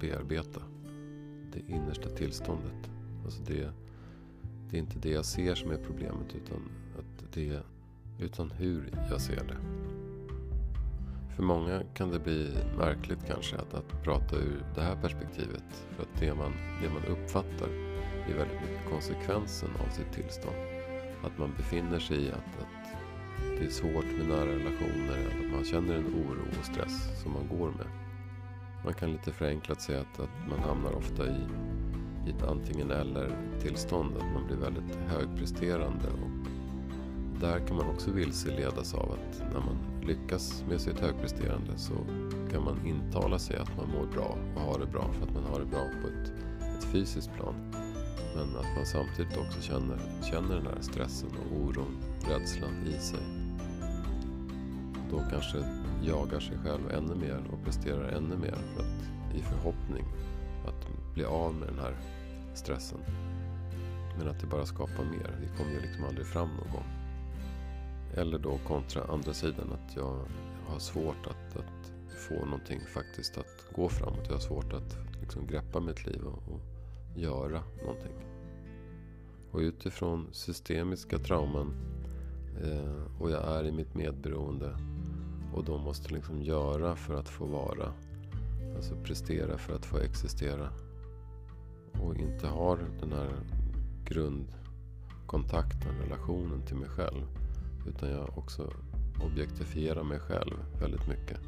bearbeta 0.00 0.62
det 1.52 1.72
innersta 1.72 2.08
tillståndet. 2.08 2.90
Alltså 3.24 3.42
det, 3.42 3.70
det 4.70 4.76
är 4.76 4.80
inte 4.80 4.98
det 4.98 5.10
jag 5.10 5.24
ser 5.24 5.54
som 5.54 5.70
är 5.70 5.76
problemet 5.76 6.34
utan, 6.34 6.62
att 6.98 7.32
det, 7.34 7.60
utan 8.20 8.50
hur 8.50 8.90
jag 9.10 9.20
ser 9.20 9.44
det. 9.44 9.56
För 11.36 11.42
många 11.42 11.82
kan 11.94 12.10
det 12.10 12.18
bli 12.18 12.54
märkligt 12.78 13.26
kanske 13.26 13.56
att, 13.56 13.74
att 13.74 14.02
prata 14.02 14.36
ur 14.36 14.64
det 14.74 14.80
här 14.80 14.96
perspektivet. 14.96 15.86
För 15.90 16.02
att 16.02 16.20
det 16.20 16.34
man, 16.34 16.52
det 16.82 16.88
man 16.88 17.18
uppfattar 17.18 17.68
är 18.28 18.34
väldigt 18.34 18.60
mycket 18.60 18.90
konsekvensen 18.90 19.68
av 19.86 19.90
sitt 19.90 20.12
tillstånd. 20.12 20.56
Att 21.24 21.38
man 21.38 21.52
befinner 21.56 21.98
sig 21.98 22.16
i 22.16 22.30
att, 22.30 22.36
att 22.36 22.86
det 23.58 23.66
är 23.66 23.70
svårt 23.70 24.04
med 24.18 24.28
nära 24.28 24.46
relationer 24.46 25.18
eller 25.18 25.46
att 25.46 25.52
man 25.52 25.64
känner 25.64 25.94
en 25.94 26.06
oro 26.06 26.58
och 26.58 26.64
stress 26.64 27.22
som 27.22 27.32
man 27.32 27.58
går 27.58 27.70
med. 27.70 28.05
Man 28.86 28.94
kan 28.94 29.12
lite 29.12 29.32
förenklat 29.32 29.80
säga 29.80 30.00
att, 30.00 30.20
att 30.20 30.48
man 30.48 30.58
hamnar 30.58 30.92
ofta 30.92 31.26
i, 31.26 31.46
i 32.26 32.30
ett 32.30 32.42
antingen 32.42 32.90
eller 32.90 33.30
tillstånd. 33.62 34.16
Att 34.16 34.32
man 34.34 34.46
blir 34.46 34.56
väldigt 34.56 34.96
högpresterande 35.08 36.06
och 36.06 36.30
där 37.40 37.66
kan 37.66 37.76
man 37.76 37.86
också 37.86 38.10
vilseledas 38.10 38.94
av 38.94 39.12
att 39.12 39.42
när 39.52 39.60
man 39.60 39.76
lyckas 40.02 40.64
med 40.68 40.80
sitt 40.80 41.00
högpresterande 41.00 41.78
så 41.78 41.94
kan 42.52 42.64
man 42.64 42.86
intala 42.86 43.38
sig 43.38 43.56
att 43.56 43.76
man 43.76 43.88
mår 43.88 44.06
bra 44.06 44.38
och 44.54 44.60
har 44.60 44.78
det 44.78 44.86
bra 44.86 45.12
för 45.12 45.26
att 45.26 45.34
man 45.34 45.44
har 45.44 45.60
det 45.60 45.66
bra 45.66 45.84
på 46.02 46.08
ett, 46.08 46.32
ett 46.78 46.84
fysiskt 46.84 47.34
plan. 47.34 47.54
Men 48.36 48.56
att 48.56 48.76
man 48.76 48.86
samtidigt 48.86 49.36
också 49.36 49.62
känner, 49.62 49.98
känner 50.30 50.56
den 50.56 50.66
här 50.66 50.80
stressen 50.80 51.28
och 51.28 51.60
oron, 51.60 51.96
rädslan 52.28 52.86
i 52.86 53.00
sig. 53.00 53.24
Då 55.10 55.22
kanske 55.30 55.85
jagar 56.06 56.40
sig 56.40 56.58
själv 56.58 56.90
ännu 56.90 57.14
mer 57.14 57.42
och 57.52 57.64
presterar 57.64 58.08
ännu 58.08 58.36
mer 58.36 58.54
för 58.54 58.82
att, 58.82 59.36
i 59.36 59.42
förhoppning 59.42 60.04
att 60.66 61.14
bli 61.14 61.24
av 61.24 61.54
med 61.54 61.68
den 61.68 61.78
här 61.78 61.96
stressen. 62.54 62.98
Men 64.18 64.28
att 64.28 64.40
det 64.40 64.46
bara 64.46 64.66
skapar 64.66 65.04
mer. 65.04 65.36
Vi 65.40 65.56
kommer 65.56 65.72
ju 65.72 65.80
liksom 65.80 66.04
aldrig 66.04 66.26
fram 66.26 66.48
någon 66.48 66.72
gång. 66.72 66.86
Eller 68.14 68.38
då 68.38 68.58
kontra 68.66 69.02
andra 69.04 69.34
sidan 69.34 69.72
att 69.72 69.96
jag 69.96 70.18
har 70.66 70.78
svårt 70.78 71.26
att, 71.26 71.56
att 71.56 71.92
få 72.28 72.44
någonting 72.44 72.80
faktiskt 72.94 73.38
att 73.38 73.66
gå 73.72 73.88
framåt. 73.88 74.24
Jag 74.26 74.34
har 74.34 74.40
svårt 74.40 74.72
att 74.72 74.96
liksom 75.20 75.46
greppa 75.46 75.80
mitt 75.80 76.06
liv 76.06 76.22
och, 76.24 76.52
och 76.52 76.60
göra 77.16 77.62
någonting. 77.82 78.12
Och 79.50 79.58
utifrån 79.58 80.28
systemiska 80.32 81.18
trauman 81.18 81.74
eh, 82.62 83.20
och 83.22 83.30
jag 83.30 83.58
är 83.58 83.64
i 83.64 83.72
mitt 83.72 83.94
medberoende 83.94 84.76
och 85.56 85.64
då 85.64 85.78
måste 85.78 86.14
liksom 86.14 86.42
göra 86.42 86.96
för 86.96 87.14
att 87.14 87.28
få 87.28 87.44
vara. 87.44 87.92
Alltså 88.76 88.94
prestera 89.04 89.58
för 89.58 89.74
att 89.74 89.86
få 89.86 89.98
existera. 89.98 90.68
Och 92.00 92.16
inte 92.16 92.46
har 92.46 92.78
den 93.00 93.12
här 93.12 93.30
grundkontakten, 94.04 95.98
relationen 96.02 96.62
till 96.66 96.76
mig 96.76 96.88
själv. 96.88 97.26
Utan 97.88 98.10
jag 98.10 98.38
också 98.38 98.72
objektifierar 99.24 100.02
mig 100.02 100.18
själv 100.18 100.54
väldigt 100.80 101.08
mycket. 101.08 101.38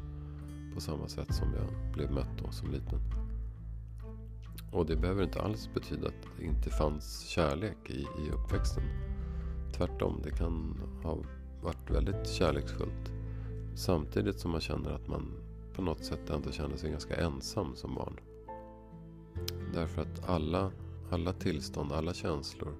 På 0.73 0.81
samma 0.81 1.07
sätt 1.07 1.35
som 1.35 1.47
jag 1.53 1.93
blev 1.93 2.11
mött 2.11 2.37
då 2.43 2.51
som 2.51 2.71
liten. 2.71 2.99
Och 4.71 4.85
det 4.85 4.95
behöver 4.95 5.23
inte 5.23 5.41
alls 5.41 5.69
betyda 5.73 6.07
att 6.07 6.27
det 6.37 6.45
inte 6.45 6.69
fanns 6.69 7.21
kärlek 7.27 7.89
i, 7.89 8.01
i 8.01 8.31
uppväxten. 8.33 8.83
Tvärtom, 9.73 10.21
det 10.23 10.31
kan 10.31 10.81
ha 11.03 11.17
varit 11.61 11.89
väldigt 11.89 12.27
kärleksfullt. 12.27 13.18
Samtidigt 13.79 14.39
som 14.39 14.51
man 14.51 14.61
känner 14.61 14.91
att 14.91 15.07
man 15.07 15.31
på 15.75 15.81
något 15.81 16.05
sätt 16.05 16.29
ändå 16.29 16.51
känner 16.51 16.77
sig 16.77 16.91
ganska 16.91 17.15
ensam 17.15 17.75
som 17.75 17.95
barn. 17.95 18.19
Därför 19.73 20.01
att 20.01 20.29
alla, 20.29 20.71
alla 21.09 21.33
tillstånd, 21.33 21.91
alla 21.91 22.13
känslor, 22.13 22.73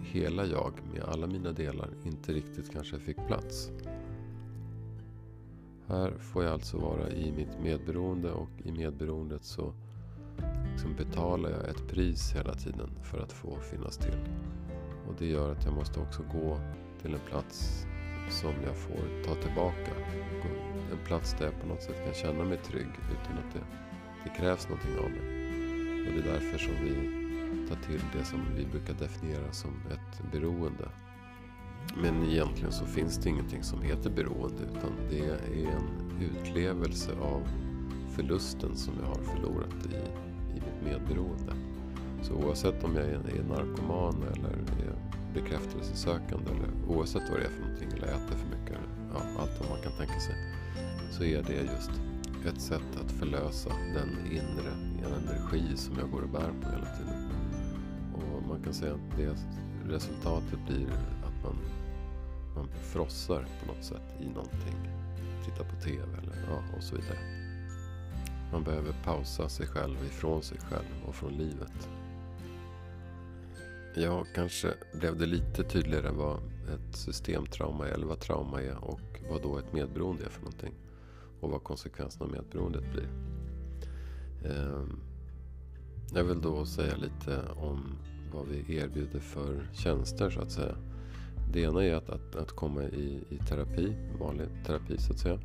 hela 0.00 0.46
jag 0.46 0.72
med 0.92 1.02
alla 1.02 1.26
mina 1.26 1.52
delar 1.52 1.88
inte 2.04 2.32
riktigt 2.32 2.72
kanske 2.72 2.98
fick 2.98 3.16
plats. 3.26 3.70
Här 5.86 6.10
får 6.18 6.44
jag 6.44 6.52
alltså 6.52 6.78
vara 6.78 7.10
i 7.10 7.32
mitt 7.32 7.62
medberoende 7.62 8.32
och 8.32 8.50
i 8.64 8.72
medberoendet 8.72 9.44
så 9.44 9.74
liksom 10.72 10.96
betalar 10.96 11.50
jag 11.50 11.68
ett 11.68 11.88
pris 11.88 12.32
hela 12.34 12.54
tiden 12.54 12.90
för 13.02 13.18
att 13.18 13.32
få 13.32 13.56
finnas 13.60 13.96
till. 13.96 14.18
Och 15.08 15.14
det 15.18 15.26
gör 15.26 15.52
att 15.52 15.64
jag 15.64 15.74
måste 15.74 16.00
också 16.00 16.22
gå 16.32 16.60
till 17.02 17.14
en 17.14 17.20
plats 17.30 17.86
som 18.30 18.54
jag 18.66 18.76
får 18.76 19.24
ta 19.24 19.34
tillbaka. 19.34 19.92
En 20.92 20.98
plats 21.06 21.36
där 21.38 21.44
jag 21.44 21.60
på 21.60 21.66
något 21.66 21.82
sätt 21.82 22.04
kan 22.04 22.14
känna 22.14 22.44
mig 22.44 22.58
trygg 22.58 22.88
utan 23.10 23.38
att 23.38 23.52
det, 23.52 23.60
det 24.24 24.30
krävs 24.36 24.68
någonting 24.68 24.98
av 24.98 25.10
mig. 25.10 25.20
Och 26.06 26.12
det 26.14 26.28
är 26.28 26.32
därför 26.32 26.58
som 26.58 26.72
vi 26.84 26.94
tar 27.68 27.76
till 27.76 28.00
det 28.18 28.24
som 28.24 28.40
vi 28.56 28.66
brukar 28.66 28.94
definiera 28.94 29.52
som 29.52 29.70
ett 29.90 30.32
beroende. 30.32 30.88
Men 32.02 32.22
egentligen 32.22 32.72
så 32.72 32.84
finns 32.86 33.16
det 33.16 33.28
ingenting 33.28 33.62
som 33.62 33.82
heter 33.82 34.10
beroende 34.10 34.62
utan 34.62 34.92
det 35.10 35.18
är 35.18 35.66
en 35.66 36.20
utlevelse 36.20 37.12
av 37.20 37.48
förlusten 38.16 38.76
som 38.76 38.94
jag 39.00 39.08
har 39.08 39.22
förlorat 39.22 39.86
i, 39.86 39.96
i 40.56 40.60
mitt 40.60 40.84
medberoende. 40.84 41.52
Så 42.22 42.34
oavsett 42.34 42.84
om 42.84 42.96
jag 42.96 43.04
är 43.04 43.44
narkoman 43.48 44.22
eller 44.22 44.50
är 44.50 45.09
bekräftelsesökande 45.34 46.50
eller 46.50 46.68
oavsett 46.88 47.30
vad 47.30 47.40
det 47.40 47.44
är 47.44 47.50
för 47.50 47.62
någonting 47.62 47.88
eller 47.96 48.06
äter 48.06 48.36
för 48.36 48.48
mycket 48.58 48.76
eller 48.76 49.10
ja, 49.14 49.40
allt 49.40 49.60
vad 49.60 49.70
man 49.70 49.82
kan 49.82 49.92
tänka 49.92 50.20
sig. 50.20 50.34
Så 51.10 51.24
är 51.24 51.42
det 51.42 51.54
just 51.54 51.90
ett 52.46 52.60
sätt 52.60 52.96
att 53.04 53.12
förlösa 53.12 53.70
den 53.94 54.32
inre 54.32 54.72
energi 55.06 55.76
som 55.76 55.98
jag 55.98 56.10
går 56.10 56.22
och 56.22 56.28
bär 56.28 56.52
på 56.62 56.70
hela 56.70 56.86
tiden. 56.96 57.30
Och 58.14 58.48
man 58.48 58.62
kan 58.62 58.74
säga 58.74 58.94
att 58.94 59.16
det 59.16 59.36
resultatet 59.88 60.58
blir 60.66 60.88
att 61.24 61.44
man, 61.44 61.56
man 62.54 62.68
frossar 62.82 63.46
på 63.60 63.72
något 63.72 63.84
sätt 63.84 64.14
i 64.20 64.26
någonting. 64.26 64.90
Tittar 65.44 65.64
på 65.64 65.80
TV 65.80 66.02
eller 66.02 66.46
ja, 66.50 66.76
och 66.76 66.82
så 66.82 66.96
vidare. 66.96 67.18
Man 68.52 68.64
behöver 68.64 68.92
pausa 69.04 69.48
sig 69.48 69.66
själv 69.66 70.04
ifrån 70.04 70.42
sig 70.42 70.58
själv 70.58 71.04
och 71.06 71.14
från 71.14 71.32
livet. 71.32 71.88
Ja, 73.94 74.24
kanske 74.34 74.74
blev 74.92 75.18
det 75.18 75.26
lite 75.26 75.64
tydligare 75.64 76.10
vad 76.10 76.36
ett 76.74 76.96
systemtrauma 76.96 77.88
eller 77.88 78.06
vad 78.06 78.20
trauma 78.20 78.62
är 78.62 78.84
och 78.84 79.00
vad 79.30 79.42
då 79.42 79.58
ett 79.58 79.72
medberoende 79.72 80.24
är 80.24 80.28
för 80.28 80.40
någonting. 80.40 80.74
Och 81.40 81.50
vad 81.50 81.62
konsekvenserna 81.62 82.26
av 82.26 82.32
medberoendet 82.32 82.92
blir. 82.92 83.08
Ehm, 84.50 85.00
jag 86.14 86.24
vill 86.24 86.40
då 86.40 86.66
säga 86.66 86.96
lite 86.96 87.42
om 87.56 87.98
vad 88.32 88.46
vi 88.46 88.76
erbjuder 88.76 89.20
för 89.20 89.68
tjänster 89.72 90.30
så 90.30 90.40
att 90.40 90.50
säga. 90.50 90.76
Det 91.52 91.60
ena 91.60 91.84
är 91.84 91.94
att, 91.94 92.10
att, 92.10 92.36
att 92.36 92.50
komma 92.50 92.82
i, 92.82 93.24
i 93.28 93.36
terapi, 93.36 93.94
vanlig 94.20 94.46
terapi 94.66 94.98
så 94.98 95.12
att 95.12 95.18
säga. 95.18 95.38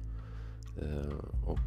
Ehm, 0.82 1.20
och 1.46 1.60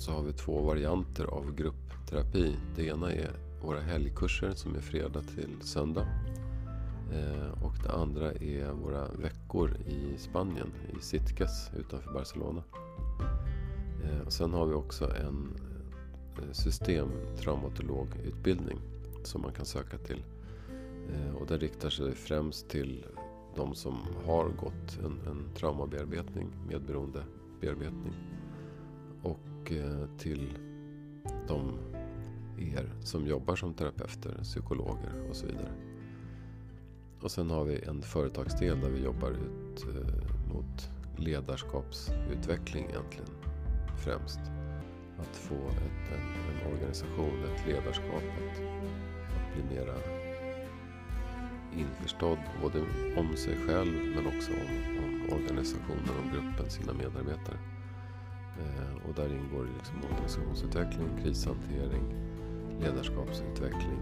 så 0.00 0.12
har 0.12 0.22
vi 0.22 0.32
två 0.32 0.62
varianter 0.62 1.24
av 1.24 1.54
gruppterapi. 1.54 2.56
Det 2.76 2.86
ena 2.86 3.12
är 3.12 3.45
våra 3.62 3.80
helgkurser 3.80 4.50
som 4.50 4.74
är 4.74 4.80
fredag 4.80 5.22
till 5.22 5.56
söndag. 5.60 6.06
Eh, 7.12 7.62
och 7.62 7.72
det 7.82 7.92
andra 7.92 8.32
är 8.32 8.72
våra 8.72 9.08
veckor 9.08 9.76
i 9.86 10.18
Spanien, 10.18 10.72
i 10.98 11.02
Sitges 11.02 11.70
utanför 11.76 12.12
Barcelona. 12.12 12.62
Eh, 14.04 14.20
och 14.26 14.32
sen 14.32 14.52
har 14.52 14.66
vi 14.66 14.74
också 14.74 15.04
en 15.04 15.56
eh, 16.38 16.52
systemtraumatologutbildning 16.52 18.78
som 19.22 19.42
man 19.42 19.52
kan 19.52 19.66
söka 19.66 19.98
till. 19.98 20.24
Och 21.40 21.46
den 21.46 21.60
riktar 21.60 21.90
sig 21.90 22.14
främst 22.14 22.68
till 22.68 23.06
de 23.56 23.74
som 23.74 23.98
har 24.26 24.48
gått 24.48 24.98
en, 25.04 25.20
en 25.26 25.44
traumabearbetning, 25.54 26.48
medberoendebearbetning. 26.68 28.12
Och 29.22 29.72
till 30.18 30.58
de 31.48 31.78
er 32.58 32.92
som 33.02 33.26
jobbar 33.26 33.56
som 33.56 33.74
terapeuter, 33.74 34.38
psykologer 34.42 35.28
och 35.30 35.36
så 35.36 35.46
vidare. 35.46 35.72
Och 37.20 37.30
sen 37.30 37.50
har 37.50 37.64
vi 37.64 37.82
en 37.82 38.02
företagsdel 38.02 38.80
där 38.80 38.90
vi 38.90 39.04
jobbar 39.04 39.30
ut 39.30 39.84
eh, 39.84 40.54
mot 40.54 40.90
ledarskapsutveckling 41.16 42.84
egentligen 42.84 43.30
främst. 43.98 44.40
Att 45.18 45.36
få 45.36 45.54
ett, 45.54 46.12
en, 46.12 46.20
en, 46.20 46.72
organisation, 46.72 47.44
ett 47.44 47.66
ledarskap 47.66 48.22
att, 48.36 48.60
att 49.36 49.54
bli 49.54 49.76
mera 49.76 49.94
införstådd 51.76 52.38
både 52.62 52.80
om 53.16 53.36
sig 53.36 53.56
själv 53.66 53.92
men 54.14 54.26
också 54.26 54.52
om, 54.52 55.04
om 55.04 55.38
organisationen, 55.38 56.14
om 56.22 56.30
gruppen, 56.32 56.70
sina 56.70 56.92
medarbetare. 56.92 57.58
Eh, 58.58 59.08
och 59.08 59.14
där 59.14 59.28
ingår 59.28 59.68
liksom 59.76 59.96
organisationsutveckling, 60.10 61.08
krishantering, 61.22 62.04
ledarskapsutveckling. 62.80 64.00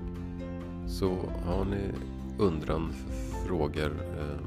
Så 0.87 1.16
har 1.45 1.64
ni 1.64 1.90
undran, 2.38 2.93
frågor, 3.47 3.93
eh, 4.19 4.40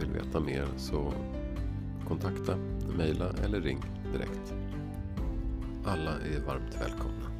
vill 0.00 0.10
veta 0.10 0.40
mer 0.40 0.66
så 0.76 1.12
kontakta, 2.08 2.56
mejla 2.96 3.32
eller 3.44 3.60
ring 3.60 3.80
direkt. 4.12 4.54
Alla 5.84 6.10
är 6.10 6.46
varmt 6.46 6.80
välkomna. 6.80 7.30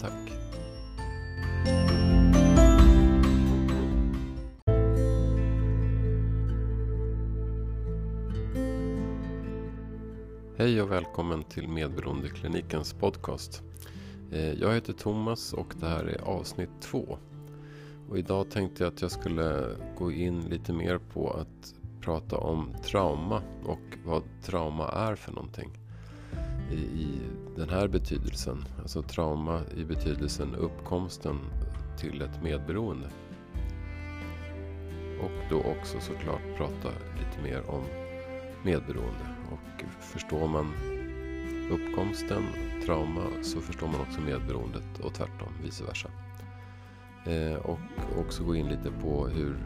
Tack! 0.00 0.32
Hej 10.56 10.82
och 10.82 10.90
välkommen 10.90 11.44
till 11.44 11.68
Medberoendeklinikens 11.68 12.92
podcast. 12.92 13.62
Eh, 14.32 14.52
jag 14.52 14.74
heter 14.74 14.92
Thomas 14.92 15.52
och 15.52 15.74
det 15.80 15.86
här 15.86 16.04
är 16.04 16.20
avsnitt 16.20 16.70
två. 16.80 17.18
Och 18.08 18.18
idag 18.18 18.50
tänkte 18.50 18.82
jag 18.84 18.92
att 18.92 19.02
jag 19.02 19.10
skulle 19.10 19.76
gå 19.98 20.12
in 20.12 20.40
lite 20.40 20.72
mer 20.72 20.98
på 20.98 21.30
att 21.30 21.74
prata 22.00 22.38
om 22.38 22.74
trauma 22.84 23.42
och 23.64 23.98
vad 24.04 24.22
trauma 24.42 24.88
är 24.88 25.14
för 25.14 25.32
någonting. 25.32 25.70
I, 26.72 26.74
i 26.76 27.20
den 27.56 27.68
här 27.68 27.88
betydelsen, 27.88 28.64
alltså 28.78 29.02
trauma 29.02 29.60
i 29.76 29.84
betydelsen 29.84 30.54
uppkomsten 30.54 31.38
till 31.98 32.22
ett 32.22 32.42
medberoende. 32.42 33.10
Och 35.20 35.50
då 35.50 35.56
också 35.56 36.00
såklart 36.00 36.56
prata 36.56 36.88
lite 36.88 37.42
mer 37.42 37.70
om 37.70 37.84
medberoende. 38.64 39.28
Och 39.50 39.84
förstår 40.00 40.48
man 40.48 40.97
uppkomsten, 41.70 42.42
trauma, 42.84 43.22
så 43.42 43.60
förstår 43.60 43.86
man 43.86 44.00
också 44.00 44.20
medberoendet 44.20 44.98
och 45.02 45.14
tvärtom, 45.14 45.48
vice 45.64 45.84
versa. 45.84 46.08
Eh, 47.24 47.54
och 47.54 47.78
också 48.18 48.44
gå 48.44 48.56
in 48.56 48.68
lite 48.68 48.90
på 49.02 49.26
hur, 49.26 49.56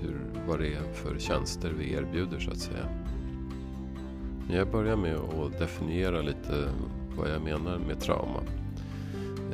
hur, 0.00 0.16
vad 0.48 0.58
det 0.58 0.74
är 0.74 0.92
för 0.92 1.18
tjänster 1.18 1.70
vi 1.78 1.92
erbjuder 1.92 2.38
så 2.38 2.50
att 2.50 2.58
säga. 2.58 2.88
Men 4.46 4.56
jag 4.56 4.70
börjar 4.70 4.96
med 4.96 5.16
att 5.16 5.58
definiera 5.58 6.22
lite 6.22 6.68
vad 7.16 7.30
jag 7.30 7.42
menar 7.42 7.78
med 7.78 8.00
trauma. 8.00 8.40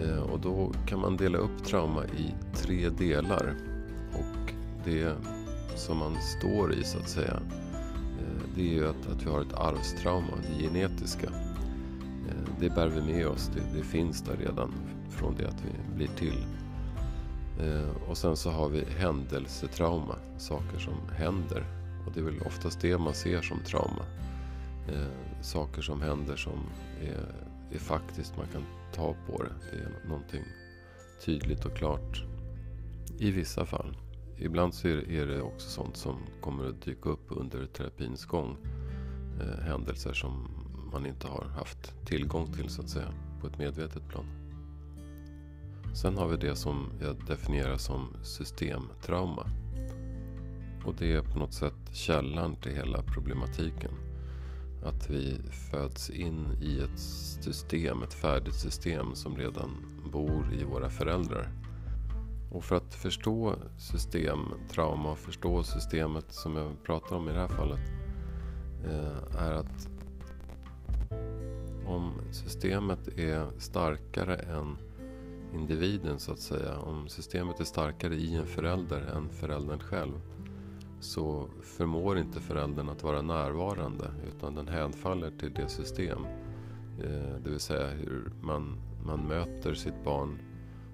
Eh, 0.02 0.18
och 0.18 0.40
då 0.40 0.72
kan 0.86 1.00
man 1.00 1.16
dela 1.16 1.38
upp 1.38 1.64
trauma 1.64 2.04
i 2.04 2.34
tre 2.54 2.88
delar. 2.88 3.54
Och 4.12 4.52
det 4.84 5.14
som 5.76 5.98
man 5.98 6.16
står 6.22 6.72
i 6.72 6.84
så 6.84 6.98
att 6.98 7.08
säga 7.08 7.40
eh, 8.18 8.42
det 8.54 8.60
är 8.60 8.74
ju 8.74 8.88
att, 8.88 9.06
att 9.12 9.26
vi 9.26 9.30
har 9.30 9.40
ett 9.40 9.54
arvstrauma, 9.54 10.32
det 10.48 10.62
genetiska. 10.62 11.30
Det 12.60 12.70
bär 12.70 12.88
vi 12.88 13.02
med 13.12 13.26
oss, 13.26 13.50
det, 13.54 13.78
det 13.78 13.84
finns 13.84 14.22
där 14.22 14.36
redan 14.36 14.72
från 15.10 15.34
det 15.36 15.48
att 15.48 15.64
vi 15.64 15.94
blir 15.96 16.08
till. 16.16 16.46
Eh, 17.60 18.08
och 18.08 18.16
sen 18.16 18.36
så 18.36 18.50
har 18.50 18.68
vi 18.68 18.84
händelsetrauma, 18.84 20.16
saker 20.38 20.78
som 20.78 20.94
händer. 21.16 21.64
Och 22.06 22.12
det 22.12 22.20
är 22.20 22.24
väl 22.24 22.40
oftast 22.46 22.80
det 22.80 22.98
man 22.98 23.14
ser 23.14 23.42
som 23.42 23.60
trauma. 23.60 24.04
Eh, 24.88 25.42
saker 25.42 25.82
som 25.82 26.02
händer 26.02 26.36
som 26.36 26.58
är, 27.02 27.34
är 27.74 27.78
faktiskt, 27.78 28.36
man 28.36 28.46
kan 28.46 28.64
ta 28.94 29.14
på 29.26 29.42
det. 29.42 29.52
Det 29.70 29.76
är 29.76 30.08
någonting 30.08 30.44
tydligt 31.24 31.64
och 31.64 31.76
klart. 31.76 32.24
I 33.18 33.30
vissa 33.30 33.66
fall. 33.66 33.96
Ibland 34.38 34.74
så 34.74 34.88
är 34.88 35.26
det 35.26 35.42
också 35.42 35.68
sånt 35.68 35.96
som 35.96 36.16
kommer 36.40 36.68
att 36.68 36.82
dyka 36.82 37.08
upp 37.08 37.26
under 37.28 37.66
terapins 37.66 38.24
gång. 38.24 38.56
Eh, 39.40 39.64
händelser 39.64 40.12
som 40.12 40.59
man 40.92 41.06
inte 41.06 41.26
har 41.26 41.44
haft 41.44 42.06
tillgång 42.06 42.52
till 42.52 42.68
så 42.68 42.82
att 42.82 42.88
säga 42.88 43.12
på 43.40 43.46
ett 43.46 43.58
medvetet 43.58 44.08
plan. 44.08 44.26
Sen 45.94 46.16
har 46.16 46.28
vi 46.28 46.36
det 46.36 46.56
som 46.56 46.86
jag 47.00 47.26
definierar 47.26 47.76
som 47.76 48.16
systemtrauma. 48.22 49.46
Och 50.84 50.94
det 50.98 51.12
är 51.12 51.22
på 51.22 51.38
något 51.38 51.54
sätt 51.54 51.74
källan 51.92 52.56
till 52.56 52.72
hela 52.72 53.02
problematiken. 53.02 53.90
Att 54.84 55.10
vi 55.10 55.38
föds 55.70 56.10
in 56.10 56.46
i 56.62 56.80
ett 56.80 56.98
system, 57.44 58.02
ett 58.02 58.14
färdigt 58.14 58.54
system 58.54 59.14
som 59.14 59.36
redan 59.36 59.70
bor 60.12 60.54
i 60.60 60.64
våra 60.64 60.90
föräldrar. 60.90 61.48
Och 62.50 62.64
för 62.64 62.76
att 62.76 62.94
förstå 62.94 63.54
systemtrauma 63.78 65.10
och 65.10 65.18
förstå 65.18 65.62
systemet 65.62 66.32
som 66.32 66.56
jag 66.56 66.82
pratar 66.82 67.16
om 67.16 67.28
i 67.28 67.32
det 67.32 67.38
här 67.38 67.48
fallet 67.48 67.80
eh, 68.84 69.42
är 69.42 69.52
att 69.52 69.88
om 71.90 72.12
systemet 72.30 73.08
är 73.18 73.46
starkare 73.58 74.36
än 74.36 74.76
individen 75.54 76.18
så 76.18 76.32
att 76.32 76.38
säga. 76.38 76.78
Om 76.78 77.08
systemet 77.08 77.60
är 77.60 77.64
starkare 77.64 78.14
i 78.14 78.34
en 78.34 78.46
förälder 78.46 79.00
än 79.00 79.28
föräldern 79.28 79.78
själv 79.78 80.12
så 81.00 81.48
förmår 81.62 82.18
inte 82.18 82.40
föräldern 82.40 82.88
att 82.88 83.02
vara 83.02 83.22
närvarande 83.22 84.04
utan 84.28 84.54
den 84.54 84.68
hänfaller 84.68 85.30
till 85.30 85.54
det 85.54 85.68
system. 85.68 86.24
Eh, 86.98 87.34
det 87.44 87.50
vill 87.50 87.60
säga 87.60 87.88
hur 87.88 88.32
man, 88.42 88.78
man 89.06 89.26
möter 89.26 89.74
sitt 89.74 90.04
barn 90.04 90.38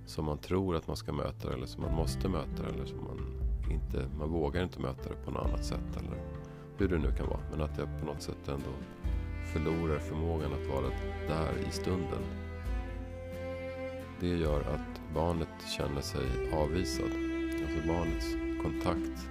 som 0.07 0.25
man 0.25 0.39
tror 0.39 0.77
att 0.77 0.87
man 0.87 0.97
ska 0.97 1.13
möta 1.13 1.53
eller 1.53 1.67
som 1.67 1.83
man 1.83 1.95
måste 1.95 2.29
möta 2.29 2.67
eller 2.75 2.85
som 2.87 2.99
man 3.05 3.47
inte, 3.71 4.09
man 4.19 4.31
vågar 4.31 4.63
inte 4.63 4.81
möta 4.81 5.09
det 5.09 5.25
på 5.25 5.31
något 5.31 5.47
annat 5.47 5.65
sätt 5.65 5.97
eller 5.97 6.23
hur 6.79 6.89
det 6.89 6.99
nu 6.99 7.13
kan 7.17 7.29
vara. 7.29 7.41
Men 7.51 7.61
att 7.61 7.77
det 7.77 7.89
på 8.01 8.07
något 8.07 8.23
sätt 8.23 8.49
ändå 8.49 8.71
förlorar 9.53 9.99
förmågan 9.99 10.53
att 10.53 10.67
vara 10.67 10.91
där 11.29 11.69
i 11.69 11.71
stunden. 11.71 12.23
Det 14.21 14.37
gör 14.37 14.61
att 14.61 15.15
barnet 15.15 15.49
känner 15.77 16.01
sig 16.01 16.27
avvisad. 16.53 17.11
Alltså 17.63 17.89
barnets 17.89 18.37
kontakt, 18.63 19.29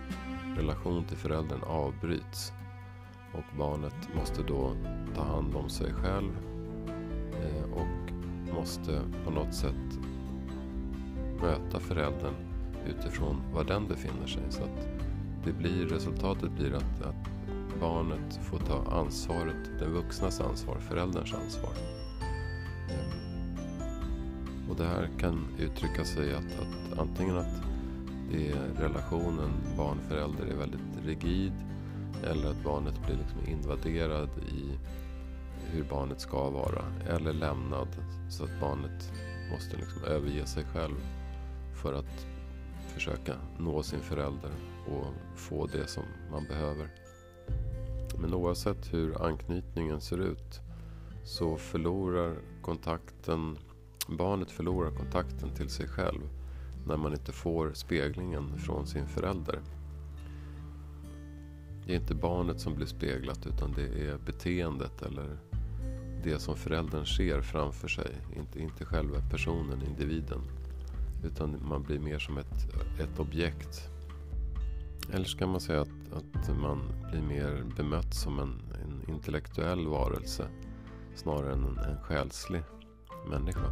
relation 0.58 1.06
till 1.06 1.18
föräldern 1.18 1.64
avbryts. 1.64 2.54
Och 3.34 3.58
barnet 3.58 4.16
måste 4.16 4.44
då 4.44 4.74
ta 5.16 5.24
hand 5.24 5.56
om 5.56 5.70
sig 5.70 5.94
själv 5.94 6.32
eh, 7.34 7.72
och 7.74 8.12
måste 8.56 9.02
på 9.26 9.32
något 9.32 9.54
sätt 9.54 10.00
möta 11.42 11.80
föräldern 11.80 12.34
utifrån 12.88 13.42
var 13.54 13.64
den 13.64 13.88
befinner 13.88 14.28
sig. 14.28 14.44
Så 14.50 14.64
att 14.64 14.88
det 15.46 15.52
blir, 15.52 15.86
resultatet 15.86 16.52
blir 16.52 16.74
att, 16.74 17.02
att 17.02 17.30
barnet 17.80 18.40
får 18.44 18.60
ta 18.60 18.84
ansvaret, 18.92 19.80
den 19.80 19.94
vuxnas 19.94 20.42
ansvar, 20.42 20.80
förälderns 20.80 21.34
ansvar. 21.34 21.74
Ehm, 22.90 24.70
och 24.70 24.76
det 24.76 24.86
här 24.86 25.10
kan 25.20 25.48
uttrycka 25.60 26.06
sig 26.06 26.34
att, 26.34 26.60
att 26.60 27.00
antingen 27.00 27.38
att 27.38 27.62
det 28.32 28.52
är 28.52 28.82
relationen 28.82 29.52
barn-förälder 29.78 30.46
är 30.46 30.56
väldigt 30.56 31.06
rigid 31.06 31.54
eller 32.24 32.50
att 32.50 32.64
barnet 32.64 33.06
blir 33.06 33.18
liksom 33.18 33.48
invaderad 33.48 34.30
i 34.38 34.78
hur 35.72 35.84
barnet 35.84 36.22
ska 36.22 36.50
vara 36.50 36.86
eller 37.10 37.34
lämnad 37.34 37.88
så 38.30 38.44
att 38.44 38.60
barnet 38.62 39.12
måste 39.52 39.78
liksom 39.78 40.04
överge 40.04 40.46
sig 40.46 40.64
själv 40.64 40.96
för 41.82 41.94
att 41.94 42.26
försöka 42.94 43.34
nå 43.58 43.84
sin 43.84 44.00
förälder 44.00 44.52
och 44.88 45.40
få 45.40 45.68
det 45.68 45.88
som 45.88 46.04
man 46.32 46.44
behöver. 46.44 47.05
Men 48.18 48.34
oavsett 48.34 48.94
hur 48.94 49.26
anknytningen 49.26 50.02
ser 50.02 50.18
ut 50.18 50.62
så 51.24 51.58
förlorar 51.58 52.36
kontakten 52.62 53.58
Barnet 54.08 54.52
förlorar 54.52 54.92
kontakten 54.92 55.50
till 55.50 55.70
sig 55.70 55.88
själv 55.88 56.22
när 56.88 56.98
man 56.98 57.14
inte 57.14 57.32
får 57.32 57.74
speglingen 57.74 58.58
från 58.58 58.88
sin 58.88 59.08
förälder. 59.08 59.60
Det 61.86 61.94
är 61.94 61.96
inte 61.96 62.16
barnet 62.16 62.60
som 62.60 62.76
blir 62.76 62.86
speglat 62.86 63.48
utan 63.48 63.72
det 63.72 64.08
är 64.08 64.18
beteendet 64.18 65.02
eller 65.02 65.38
det 66.24 66.40
som 66.40 66.56
föräldern 66.56 67.06
ser 67.06 67.42
framför 67.42 67.88
sig. 67.88 68.12
Inte, 68.38 68.60
inte 68.60 68.86
själva 68.86 69.22
personen, 69.32 69.82
individen. 69.82 70.42
Utan 71.24 71.68
man 71.68 71.84
blir 71.84 72.00
mer 72.00 72.20
som 72.20 72.38
ett, 72.38 72.74
ett 73.00 73.20
objekt. 73.20 73.90
Eller 75.14 75.26
så 75.26 75.38
kan 75.38 75.50
man 75.50 75.60
säga 75.60 75.82
att, 75.82 76.14
att 76.14 76.58
man 76.58 76.82
blir 77.12 77.22
mer 77.22 77.64
bemött 77.78 78.14
som 78.14 78.40
en, 78.40 78.62
en 78.84 79.10
intellektuell 79.10 79.88
varelse 79.88 80.48
snarare 81.16 81.54
än 81.54 81.64
en, 81.64 81.78
en 81.78 82.02
själslig 82.02 82.64
människa. 83.30 83.72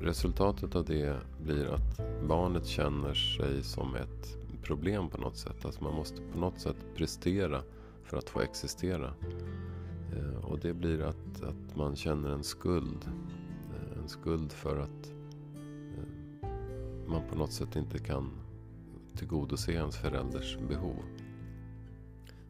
Resultatet 0.00 0.74
av 0.74 0.84
det 0.84 1.16
blir 1.42 1.66
att 1.66 2.00
barnet 2.28 2.66
känner 2.66 3.14
sig 3.14 3.62
som 3.62 3.94
ett 3.94 4.38
problem 4.62 5.08
på 5.08 5.18
något 5.18 5.36
sätt. 5.36 5.64
Alltså 5.64 5.84
man 5.84 5.94
måste 5.94 6.22
på 6.32 6.38
något 6.38 6.60
sätt 6.60 6.76
prestera 6.96 7.62
för 8.04 8.16
att 8.16 8.30
få 8.30 8.40
existera. 8.40 9.14
Eh, 10.16 10.44
och 10.44 10.58
det 10.58 10.74
blir 10.74 11.02
att, 11.02 11.42
att 11.42 11.76
man 11.76 11.96
känner 11.96 12.30
en 12.30 12.44
skuld. 12.44 13.08
Eh, 13.74 13.98
en 14.02 14.08
skuld 14.08 14.52
för 14.52 14.76
att 14.76 15.12
eh, 16.42 16.48
man 17.06 17.22
på 17.30 17.38
något 17.38 17.52
sätt 17.52 17.76
inte 17.76 17.98
kan 17.98 18.30
tillgodose 19.16 19.72
ens 19.72 19.96
förälders 19.96 20.58
behov. 20.68 21.02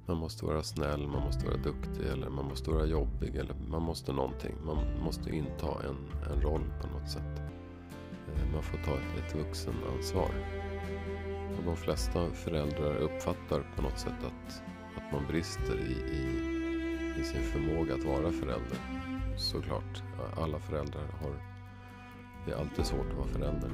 Man 0.07 0.17
måste 0.17 0.45
vara 0.47 0.63
snäll, 0.63 1.07
man 1.07 1.23
måste 1.23 1.47
vara 1.47 1.57
duktig 1.57 2.07
eller 2.13 2.31
man 2.31 2.45
måste 2.45 2.71
vara 2.71 2.87
jobbig 2.87 3.37
eller 3.37 3.55
man 3.71 3.83
måste 3.83 4.13
någonting. 4.13 4.55
Man 4.65 4.79
måste 5.05 5.31
inta 5.31 5.67
en, 5.67 6.31
en 6.33 6.43
roll 6.43 6.65
på 6.81 6.99
något 6.99 7.11
sätt. 7.11 7.41
Eh, 8.35 8.53
man 8.53 8.63
får 8.63 8.79
ta 8.79 8.93
ett, 8.93 9.27
ett 9.27 9.35
vuxenansvar. 9.35 10.31
Och 11.59 11.65
de 11.65 11.77
flesta 11.77 12.31
föräldrar 12.31 12.97
uppfattar 12.97 13.73
på 13.77 13.83
något 13.83 13.99
sätt 13.99 14.25
att, 14.25 14.63
att 14.97 15.13
man 15.13 15.27
brister 15.29 15.79
i, 15.79 16.17
i 16.17 16.57
i 17.21 17.25
sin 17.25 17.43
förmåga 17.43 17.95
att 17.95 18.05
vara 18.05 18.33
förälder. 18.33 18.79
Såklart, 19.37 20.03
alla 20.37 20.59
föräldrar 20.59 21.07
har... 21.23 21.43
Det 22.47 22.53
är 22.53 22.57
alltid 22.57 22.87
svårt 22.87 23.11
att 23.11 23.17
vara 23.17 23.29
förälder. 23.29 23.71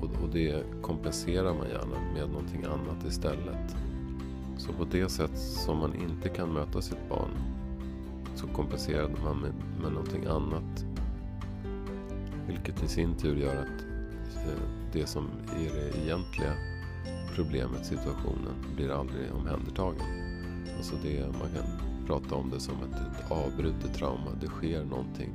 Och, 0.00 0.22
och 0.22 0.28
det 0.32 0.64
kompenserar 0.82 1.54
man 1.54 1.68
gärna 1.68 2.12
med 2.14 2.28
någonting 2.28 2.64
annat 2.64 3.04
istället. 3.08 3.76
Så 4.58 4.72
på 4.72 4.84
det 4.84 5.08
sätt 5.08 5.38
som 5.38 5.78
man 5.78 5.94
inte 5.94 6.28
kan 6.28 6.52
möta 6.52 6.82
sitt 6.82 7.08
barn 7.08 7.30
så 8.34 8.46
kompenserar 8.46 9.10
man 9.24 9.36
med, 9.40 9.52
med 9.82 9.92
någonting 9.92 10.24
annat. 10.26 10.84
Vilket 12.46 12.82
i 12.82 12.88
sin 12.88 13.14
tur 13.14 13.36
gör 13.36 13.56
att 13.56 13.82
eh, 14.46 14.62
det 14.92 15.06
som 15.06 15.28
är 15.56 15.74
det 15.74 16.02
egentliga 16.04 16.52
problemet, 17.34 17.86
situationen, 17.86 18.54
blir 18.76 18.90
aldrig 18.90 19.32
omhändertagen. 19.32 20.06
Alltså 20.76 20.94
det, 21.02 21.26
man 21.26 21.50
kan 21.54 21.90
prata 22.06 22.34
om 22.34 22.50
det 22.50 22.60
som 22.60 22.74
ett, 22.74 23.00
ett 23.00 23.30
avbrutet 23.30 23.94
trauma. 23.94 24.30
Det 24.40 24.46
sker 24.46 24.84
någonting 24.84 25.30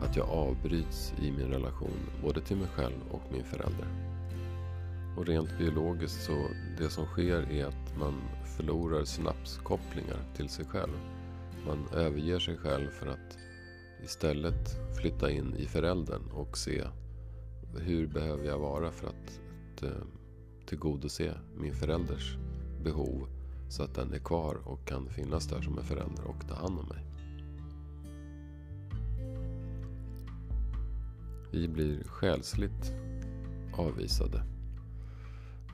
att 0.00 0.16
jag 0.16 0.28
avbryts 0.28 1.14
i 1.22 1.30
min 1.30 1.48
relation 1.48 2.10
både 2.22 2.40
till 2.40 2.56
mig 2.56 2.68
själv 2.68 3.00
och 3.10 3.22
min 3.32 3.44
förälder. 3.44 3.86
Och 5.16 5.26
rent 5.26 5.58
biologiskt 5.58 6.22
så 6.24 6.46
det 6.78 6.90
som 6.90 7.06
sker 7.06 7.52
är 7.52 7.66
att 7.66 7.98
man 7.98 8.14
förlorar 8.56 9.04
synapskopplingar 9.04 10.18
till 10.36 10.48
sig 10.48 10.64
själv. 10.64 10.98
Man 11.66 11.88
överger 11.94 12.38
sig 12.38 12.56
själv 12.56 12.90
för 12.90 13.06
att 13.06 13.38
istället 14.04 14.96
flytta 15.00 15.30
in 15.30 15.54
i 15.56 15.66
föräldern 15.66 16.22
och 16.32 16.58
se 16.58 16.84
hur 17.78 18.06
behöver 18.06 18.44
jag 18.44 18.58
vara 18.58 18.92
för 18.92 19.06
att, 19.06 19.40
eh, 19.82 20.06
tillgodose 20.66 21.34
min 21.56 21.74
förälders 21.74 22.36
behov 22.82 23.28
så 23.68 23.82
att 23.82 23.94
den 23.94 24.12
är 24.12 24.18
kvar 24.18 24.54
och 24.64 24.86
kan 24.86 25.08
finnas 25.08 25.46
där 25.46 25.62
som 25.62 25.78
en 25.78 25.84
förälder 25.84 26.24
och 26.24 26.48
ta 26.48 26.54
hand 26.54 26.78
om 26.78 26.88
mig. 26.88 27.13
Vi 31.54 31.68
blir 31.68 32.04
själsligt 32.06 32.92
avvisade. 33.76 34.42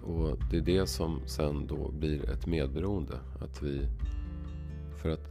Och 0.03 0.39
det 0.51 0.57
är 0.57 0.61
det 0.61 0.87
som 0.87 1.21
sen 1.27 1.67
då 1.67 1.91
blir 1.91 2.31
ett 2.31 2.47
medberoende. 2.47 3.19
Att 3.41 3.63
vi, 3.63 3.89
för 5.03 5.09
att 5.11 5.29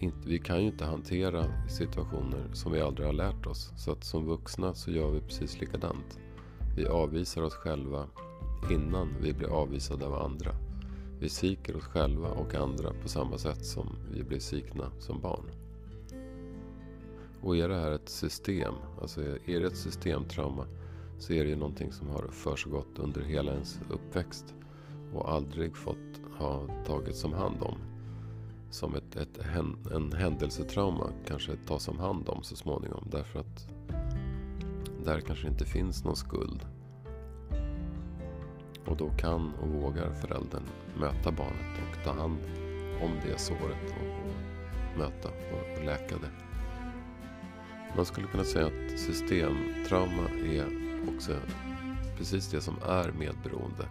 inte, 0.00 0.28
vi 0.28 0.38
kan 0.38 0.60
ju 0.60 0.66
inte 0.66 0.84
hantera 0.84 1.68
situationer 1.68 2.50
som 2.52 2.72
vi 2.72 2.80
aldrig 2.80 3.06
har 3.06 3.12
lärt 3.12 3.46
oss. 3.46 3.72
Så 3.76 3.92
att 3.92 4.04
som 4.04 4.26
vuxna 4.26 4.74
så 4.74 4.90
gör 4.90 5.10
vi 5.10 5.20
precis 5.20 5.60
likadant. 5.60 6.18
Vi 6.76 6.86
avvisar 6.86 7.42
oss 7.42 7.54
själva 7.54 8.06
innan 8.70 9.08
vi 9.22 9.32
blir 9.32 9.48
avvisade 9.48 10.06
av 10.06 10.14
andra. 10.14 10.50
Vi 11.18 11.28
sviker 11.28 11.76
oss 11.76 11.84
själva 11.84 12.28
och 12.28 12.54
andra 12.54 12.92
på 13.02 13.08
samma 13.08 13.38
sätt 13.38 13.66
som 13.66 13.96
vi 14.12 14.24
blir 14.24 14.40
svikna 14.40 14.90
som 14.98 15.20
barn. 15.20 15.59
Och 17.42 17.56
är 17.56 17.68
det 17.68 17.74
här 17.74 17.92
ett 17.92 18.08
system, 18.08 18.74
alltså 19.00 19.20
är 19.22 19.60
det 19.60 19.66
ett 19.66 19.76
systemtrauma 19.76 20.66
så 21.18 21.32
är 21.32 21.44
det 21.44 21.50
ju 21.50 21.56
någonting 21.56 21.92
som 21.92 22.08
har 22.08 22.28
försiggått 22.30 22.98
under 22.98 23.20
hela 23.20 23.52
ens 23.52 23.80
uppväxt 23.90 24.54
och 25.14 25.32
aldrig 25.32 25.76
fått 25.76 26.20
ha 26.38 26.66
tagits 26.86 27.24
om 27.24 27.32
hand 27.32 27.62
om. 27.62 27.78
Som 28.70 28.94
ett, 28.94 29.16
ett, 29.16 29.38
en 29.92 30.12
händelsetrauma 30.12 31.10
kanske 31.26 31.56
tas 31.56 31.88
om 31.88 31.98
hand 31.98 32.28
om 32.28 32.42
så 32.42 32.56
småningom 32.56 33.08
därför 33.10 33.40
att 33.40 33.68
där 35.04 35.20
kanske 35.20 35.48
inte 35.48 35.64
finns 35.64 36.04
någon 36.04 36.16
skuld 36.16 36.66
och 38.86 38.96
då 38.96 39.10
kan 39.10 39.54
och 39.54 39.68
vågar 39.68 40.12
föräldern 40.12 40.62
möta 41.00 41.32
barnet 41.32 41.78
och 41.90 42.04
ta 42.04 42.12
hand 42.12 42.38
om 43.02 43.10
det 43.26 43.38
såret 43.38 43.90
och, 43.90 44.98
möta 44.98 45.28
och 45.28 45.84
läka 45.84 46.16
det. 46.16 46.49
Man 47.96 48.06
skulle 48.06 48.26
kunna 48.26 48.44
säga 48.44 48.66
att 48.66 48.98
systemtrauma 48.98 50.22
är 50.52 50.66
också 51.14 51.32
precis 52.18 52.50
det 52.50 52.60
som 52.60 52.74
är 52.88 53.12
medberoende. 53.12 53.84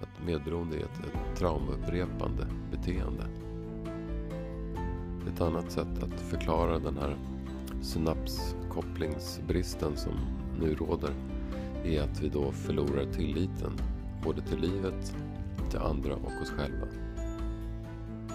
Att 0.00 0.26
medberoende 0.26 0.76
är 0.76 0.80
ett, 0.80 1.00
ett 1.06 1.38
traumaupprepande 1.38 2.46
beteende. 2.70 3.26
Ett 5.34 5.40
annat 5.40 5.72
sätt 5.72 6.02
att 6.02 6.20
förklara 6.20 6.78
den 6.78 6.98
här 6.98 7.16
synapskopplingsbristen 7.82 9.96
som 9.96 10.12
nu 10.60 10.74
råder 10.74 11.10
är 11.84 12.02
att 12.02 12.20
vi 12.20 12.28
då 12.28 12.52
förlorar 12.52 13.12
tilliten 13.12 13.72
både 14.24 14.42
till 14.42 14.60
livet, 14.60 15.14
till 15.70 15.78
andra 15.78 16.14
och 16.14 16.42
oss 16.42 16.50
själva. 16.50 16.86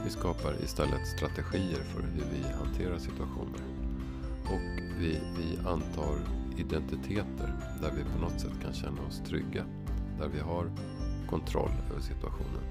Vi 0.04 0.10
skapar 0.10 0.64
istället 0.64 1.08
strategier 1.08 1.84
för 1.84 2.02
hur 2.02 2.26
vi 2.34 2.44
hanterar 2.54 2.98
situationer. 2.98 3.75
Och 4.46 4.82
vi, 5.00 5.20
vi 5.38 5.68
antar 5.68 6.18
identiteter 6.58 7.54
där 7.82 7.92
vi 7.98 8.04
på 8.04 8.20
något 8.20 8.40
sätt 8.40 8.62
kan 8.62 8.74
känna 8.74 9.02
oss 9.02 9.22
trygga. 9.28 9.66
Där 10.20 10.28
vi 10.28 10.40
har 10.40 10.72
kontroll 11.30 11.72
över 11.92 12.02
situationen. 12.02 12.64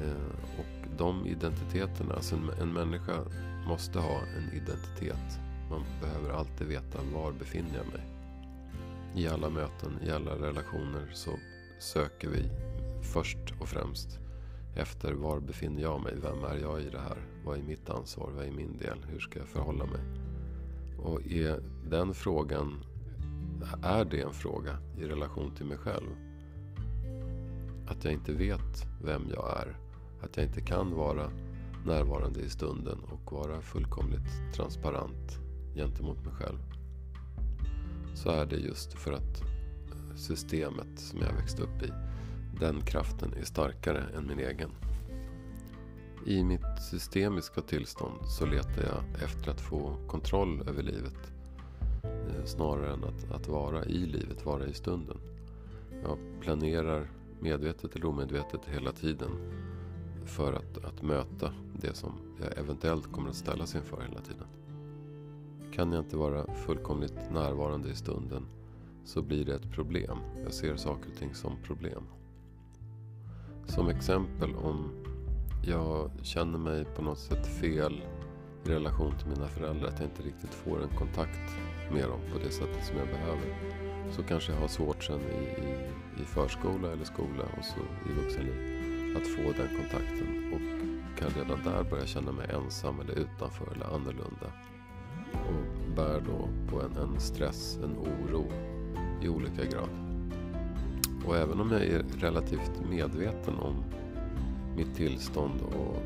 Eh, 0.00 0.58
och 0.58 0.98
de 0.98 1.26
identiteterna, 1.26 2.14
alltså 2.14 2.36
en, 2.36 2.50
en 2.60 2.72
människa 2.72 3.24
måste 3.66 3.98
ha 3.98 4.20
en 4.36 4.52
identitet. 4.52 5.40
Man 5.70 5.84
behöver 6.00 6.30
alltid 6.30 6.66
veta 6.66 6.98
var 7.14 7.32
befinner 7.32 7.76
jag 7.76 7.86
mig. 7.86 8.06
I 9.14 9.28
alla 9.28 9.50
möten, 9.50 9.98
i 10.06 10.10
alla 10.10 10.30
relationer 10.30 11.10
så 11.12 11.30
söker 11.78 12.28
vi 12.28 12.50
först 13.02 13.60
och 13.60 13.68
främst 13.68 14.18
efter 14.78 15.12
var 15.12 15.40
befinner 15.40 15.82
jag 15.82 16.02
mig? 16.02 16.14
Vem 16.22 16.44
är 16.44 16.56
jag 16.56 16.80
i 16.80 16.90
det 16.90 17.00
här? 17.00 17.18
Vad 17.44 17.58
är 17.58 17.62
mitt 17.62 17.90
ansvar? 17.90 18.30
Vad 18.30 18.46
är 18.46 18.50
min 18.50 18.78
del? 18.78 18.98
Hur 19.08 19.20
ska 19.20 19.38
jag 19.38 19.48
förhålla 19.48 19.84
mig? 19.84 20.27
Och 20.98 21.26
är 21.26 21.62
den 21.90 22.14
frågan, 22.14 22.84
är 23.82 24.04
det 24.04 24.20
en 24.20 24.32
fråga 24.32 24.78
i 24.98 25.04
relation 25.04 25.54
till 25.54 25.66
mig 25.66 25.78
själv? 25.78 26.08
Att 27.86 28.04
jag 28.04 28.12
inte 28.12 28.32
vet 28.32 28.86
vem 29.04 29.22
jag 29.34 29.60
är. 29.60 29.76
Att 30.20 30.36
jag 30.36 30.46
inte 30.46 30.60
kan 30.60 30.94
vara 30.94 31.30
närvarande 31.86 32.40
i 32.40 32.48
stunden 32.50 32.98
och 32.98 33.32
vara 33.32 33.60
fullkomligt 33.60 34.54
transparent 34.54 35.38
gentemot 35.74 36.24
mig 36.24 36.34
själv. 36.34 36.58
Så 38.14 38.30
är 38.30 38.46
det 38.46 38.56
just 38.56 38.92
för 38.92 39.12
att 39.12 39.42
systemet 40.16 40.98
som 40.98 41.20
jag 41.20 41.32
växte 41.32 41.62
upp 41.62 41.82
i. 41.82 41.92
Den 42.60 42.80
kraften 42.80 43.34
är 43.40 43.44
starkare 43.44 44.04
än 44.16 44.26
min 44.26 44.38
egen. 44.38 44.70
I 46.26 46.44
mitt 46.44 46.82
systemiska 46.90 47.60
tillstånd 47.60 48.18
så 48.26 48.46
letar 48.46 48.82
jag 48.82 49.22
efter 49.22 49.50
att 49.50 49.60
få 49.60 49.96
kontroll 50.06 50.62
över 50.68 50.82
livet. 50.82 51.32
Eh, 52.02 52.44
snarare 52.44 52.92
än 52.92 53.04
att, 53.04 53.30
att 53.30 53.48
vara 53.48 53.84
i 53.84 54.06
livet, 54.06 54.46
vara 54.46 54.66
i 54.66 54.72
stunden. 54.72 55.16
Jag 56.02 56.18
planerar 56.40 57.10
medvetet 57.40 57.96
eller 57.96 58.06
omedvetet 58.06 58.60
hela 58.64 58.92
tiden 58.92 59.30
för 60.24 60.52
att, 60.52 60.84
att 60.84 61.02
möta 61.02 61.52
det 61.80 61.94
som 61.96 62.12
jag 62.40 62.58
eventuellt 62.58 63.12
kommer 63.12 63.28
att 63.28 63.36
ställas 63.36 63.74
inför 63.74 64.02
hela 64.02 64.20
tiden. 64.20 64.46
Kan 65.72 65.92
jag 65.92 66.04
inte 66.04 66.16
vara 66.16 66.54
fullkomligt 66.54 67.18
närvarande 67.32 67.90
i 67.90 67.94
stunden 67.94 68.46
så 69.04 69.22
blir 69.22 69.44
det 69.44 69.54
ett 69.54 69.72
problem. 69.72 70.18
Jag 70.44 70.52
ser 70.52 70.76
saker 70.76 71.10
och 71.10 71.18
ting 71.18 71.34
som 71.34 71.56
problem. 71.62 72.02
Som 73.66 73.88
exempel 73.88 74.54
om 74.54 74.90
jag 75.62 76.10
känner 76.22 76.58
mig 76.58 76.84
på 76.84 77.02
något 77.02 77.18
sätt 77.18 77.46
fel 77.46 78.02
i 78.64 78.70
relation 78.70 79.12
till 79.18 79.28
mina 79.28 79.48
föräldrar. 79.48 79.88
Att 79.88 80.00
jag 80.00 80.08
inte 80.08 80.22
riktigt 80.22 80.54
får 80.54 80.82
en 80.82 80.98
kontakt 80.98 81.56
med 81.92 82.08
dem 82.08 82.20
på 82.32 82.38
det 82.38 82.50
sättet 82.50 82.84
som 82.84 82.96
jag 82.96 83.06
behöver. 83.06 83.56
Så 84.10 84.22
kanske 84.22 84.52
jag 84.52 84.60
har 84.60 84.68
svårt 84.68 85.04
sen 85.04 85.20
i, 85.20 85.44
i, 85.44 86.22
i 86.22 86.24
förskola 86.24 86.92
eller 86.92 87.04
skola 87.04 87.44
och 87.58 87.64
så 87.64 88.10
i 88.10 88.14
vuxenliv 88.22 88.78
att 89.16 89.26
få 89.26 89.42
den 89.42 89.76
kontakten. 89.76 90.52
Och 90.52 90.60
kan 91.18 91.30
redan 91.30 91.64
där 91.64 91.90
börja 91.90 92.06
känna 92.06 92.32
mig 92.32 92.50
ensam 92.50 93.00
eller 93.00 93.14
utanför 93.18 93.72
eller 93.74 93.86
annorlunda. 93.86 94.52
Och 95.32 95.94
bär 95.96 96.20
då 96.20 96.48
på 96.70 96.82
en, 96.82 96.96
en 96.96 97.20
stress, 97.20 97.78
en 97.84 97.96
oro 97.98 98.46
i 99.22 99.28
olika 99.28 99.64
grad. 99.64 99.88
Och 101.26 101.36
även 101.36 101.60
om 101.60 101.70
jag 101.72 101.82
är 101.82 102.04
relativt 102.18 102.72
medveten 102.90 103.54
om 103.58 103.84
mitt 104.78 104.96
tillstånd 104.96 105.60
och 105.60 106.02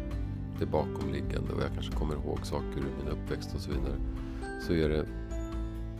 det 0.58 0.66
bakomliggande 0.66 1.52
och 1.52 1.62
jag 1.62 1.74
kanske 1.74 1.92
kommer 1.92 2.14
ihåg 2.14 2.46
saker 2.46 2.78
ur 2.78 3.04
min 3.04 3.08
uppväxt 3.08 3.54
och 3.54 3.60
så 3.60 3.70
vidare. 3.70 3.96
Så 4.66 4.72
är 4.72 4.88
det 4.88 5.06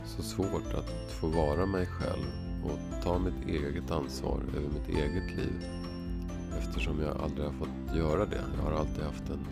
så 0.05 0.23
svårt 0.23 0.75
att 0.75 1.13
få 1.13 1.27
vara 1.27 1.67
mig 1.67 1.87
själv 1.87 2.25
och 2.65 3.03
ta 3.05 3.19
mitt 3.19 3.49
eget 3.49 3.91
ansvar 3.91 4.41
över 4.57 4.69
mitt 4.69 4.89
eget 4.89 5.37
liv. 5.37 5.65
Eftersom 6.59 7.01
jag 7.01 7.17
aldrig 7.17 7.47
har 7.47 7.53
fått 7.53 7.97
göra 7.97 8.27
det. 8.27 8.45
Jag 8.57 8.71
har 8.71 8.79
alltid 8.79 9.05
haft 9.05 9.31
en, 9.31 9.47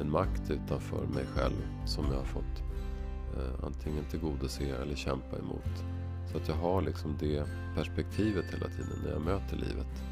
en 0.00 0.10
makt 0.10 0.50
utanför 0.50 1.06
mig 1.06 1.26
själv 1.26 1.86
som 1.86 2.04
jag 2.10 2.18
har 2.18 2.24
fått 2.24 2.62
eh, 3.36 3.64
antingen 3.66 4.04
tillgodose 4.10 4.64
eller 4.82 4.94
kämpa 4.94 5.38
emot. 5.38 5.84
Så 6.32 6.36
att 6.36 6.48
jag 6.48 6.54
har 6.54 6.82
liksom 6.82 7.16
det 7.20 7.44
perspektivet 7.74 8.44
hela 8.44 8.66
tiden 8.66 8.98
när 9.04 9.12
jag 9.12 9.22
möter 9.22 9.56
livet. 9.56 10.02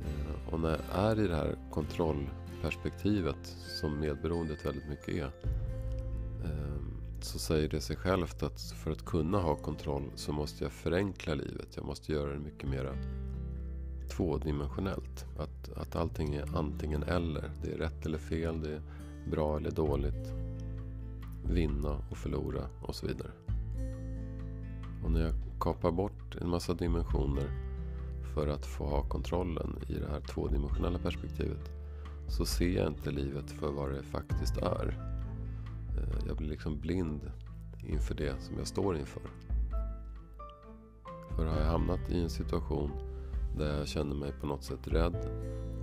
Eh, 0.00 0.52
och 0.52 0.60
när 0.60 0.70
jag 0.70 1.10
är 1.10 1.20
i 1.24 1.28
det 1.28 1.36
här 1.36 1.56
kontrollperspektivet 1.70 3.56
som 3.80 4.00
medberoendet 4.00 4.66
väldigt 4.66 4.88
mycket 4.88 5.08
är. 5.08 5.30
Ehm, 6.44 6.96
så 7.20 7.38
säger 7.38 7.68
det 7.68 7.80
sig 7.80 7.96
självt 7.96 8.42
att 8.42 8.60
för 8.60 8.90
att 8.90 9.04
kunna 9.04 9.38
ha 9.38 9.56
kontroll 9.56 10.10
så 10.14 10.32
måste 10.32 10.64
jag 10.64 10.72
förenkla 10.72 11.34
livet. 11.34 11.68
Jag 11.76 11.84
måste 11.84 12.12
göra 12.12 12.32
det 12.32 12.38
mycket 12.38 12.68
mera 12.68 12.94
tvådimensionellt. 14.08 15.26
Att, 15.38 15.72
att 15.72 15.96
allting 15.96 16.34
är 16.34 16.56
antingen 16.56 17.02
eller. 17.02 17.50
Det 17.62 17.72
är 17.72 17.78
rätt 17.78 18.06
eller 18.06 18.18
fel. 18.18 18.60
Det 18.60 18.74
är 18.74 18.82
bra 19.30 19.56
eller 19.56 19.70
dåligt. 19.70 20.32
Vinna 21.44 21.98
och 22.10 22.16
förlora 22.16 22.62
och 22.82 22.94
så 22.94 23.06
vidare. 23.06 23.30
Och 25.04 25.10
när 25.10 25.20
jag 25.20 25.34
kapar 25.60 25.90
bort 25.90 26.36
en 26.40 26.48
massa 26.48 26.74
dimensioner 26.74 27.65
för 28.36 28.48
att 28.48 28.66
få 28.66 28.86
ha 28.86 29.02
kontrollen 29.02 29.78
i 29.88 29.94
det 29.94 30.08
här 30.08 30.20
tvådimensionella 30.20 30.98
perspektivet 30.98 31.70
så 32.28 32.44
ser 32.44 32.68
jag 32.68 32.86
inte 32.86 33.10
livet 33.10 33.50
för 33.50 33.72
vad 33.72 33.92
det 33.92 34.02
faktiskt 34.02 34.56
är. 34.56 34.98
Eh, 35.98 36.26
jag 36.28 36.36
blir 36.36 36.48
liksom 36.48 36.80
blind 36.80 37.30
inför 37.86 38.14
det 38.14 38.40
som 38.40 38.58
jag 38.58 38.66
står 38.66 38.96
inför. 38.96 39.22
För 41.36 41.46
har 41.46 41.58
jag 41.58 41.66
hamnat 41.66 42.10
i 42.10 42.20
en 42.20 42.30
situation 42.30 42.90
där 43.58 43.78
jag 43.78 43.88
känner 43.88 44.14
mig 44.14 44.32
på 44.40 44.46
något 44.46 44.64
sätt 44.64 44.88
rädd 44.88 45.28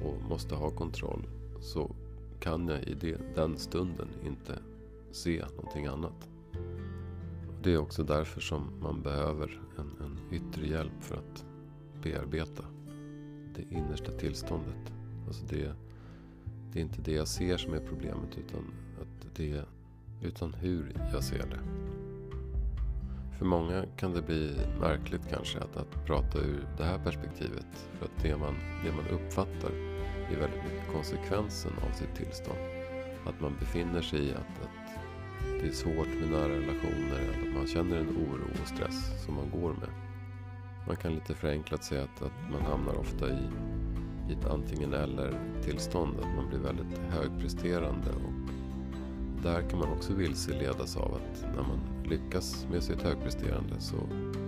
och 0.04 0.30
måste 0.30 0.56
ha 0.56 0.70
kontroll 0.70 1.28
så 1.60 1.96
kan 2.40 2.68
jag 2.68 2.84
i 2.84 2.94
det, 2.94 3.36
den 3.36 3.58
stunden 3.58 4.08
inte 4.26 4.60
se 5.12 5.46
någonting 5.56 5.86
annat. 5.86 6.30
Det 7.64 7.74
är 7.74 7.78
också 7.78 8.04
därför 8.04 8.42
som 8.42 8.72
man 8.82 9.02
behöver 9.02 9.62
en, 9.78 10.06
en 10.06 10.20
yttre 10.32 10.68
hjälp 10.68 11.04
för 11.04 11.16
att 11.16 11.46
bearbeta 12.04 12.64
det 13.56 13.76
innersta 13.76 14.12
tillståndet. 14.12 14.94
Alltså 15.28 15.46
det, 15.46 15.72
det 16.72 16.80
är 16.80 16.84
inte 16.84 17.02
det 17.02 17.12
jag 17.12 17.28
ser 17.28 17.58
som 17.58 17.74
är 17.74 17.80
problemet 17.80 18.38
utan, 18.38 18.74
att 19.02 19.36
det, 19.36 19.66
utan 20.22 20.54
hur 20.54 20.92
jag 21.14 21.24
ser 21.24 21.48
det. 21.48 21.60
För 23.38 23.46
många 23.46 23.86
kan 23.98 24.14
det 24.14 24.22
bli 24.22 24.56
märkligt 24.80 25.30
kanske 25.30 25.60
att, 25.60 25.78
att 25.78 26.06
prata 26.06 26.40
ur 26.40 26.68
det 26.78 26.84
här 26.84 27.00
perspektivet. 27.04 27.90
För 28.00 28.06
att 28.06 28.24
det 28.24 28.38
man, 28.38 28.56
det 28.86 28.92
man 28.92 29.20
uppfattar 29.20 29.72
är 30.32 30.40
väldigt 30.40 30.64
mycket 30.64 30.94
konsekvensen 30.94 31.72
av 31.72 31.92
sitt 31.92 32.16
tillstånd. 32.16 32.60
Att 33.26 33.42
man 33.42 33.56
befinner 33.60 34.02
sig 34.02 34.20
i 34.20 34.32
att, 34.32 34.64
att 34.64 35.62
det 35.62 35.68
är 35.68 35.72
svårt 35.72 36.08
med 36.20 36.30
nära 36.30 36.50
relationer 36.50 37.20
eller 37.20 37.50
att 37.50 37.56
man 37.56 37.68
känner 37.68 37.98
en 37.98 38.10
oro 38.10 38.48
och 38.62 38.68
stress 38.68 39.26
som 39.26 39.36
man 39.36 39.50
går 39.62 39.74
med. 39.74 40.13
Man 40.88 40.96
kan 40.96 41.14
lite 41.14 41.34
förenklat 41.34 41.84
säga 41.84 42.04
att, 42.04 42.22
att 42.22 42.52
man 42.52 42.62
hamnar 42.62 42.96
ofta 42.96 43.30
i, 43.30 43.50
i 44.30 44.34
ett 44.34 44.46
antingen 44.46 44.94
eller 44.94 45.40
tillstånd. 45.64 46.20
Att 46.20 46.36
man 46.36 46.50
blir 46.50 46.60
väldigt 46.60 46.98
högpresterande 46.98 48.10
och 48.10 48.34
där 49.44 49.70
kan 49.70 49.80
man 49.80 49.92
också 49.92 50.14
vilseledas 50.14 50.98
av 50.98 51.14
att 51.14 51.46
när 51.56 51.62
man 51.62 51.80
lyckas 52.06 52.68
med 52.72 52.84
sitt 52.84 53.02
högpresterande 53.02 53.80
så 53.80 53.96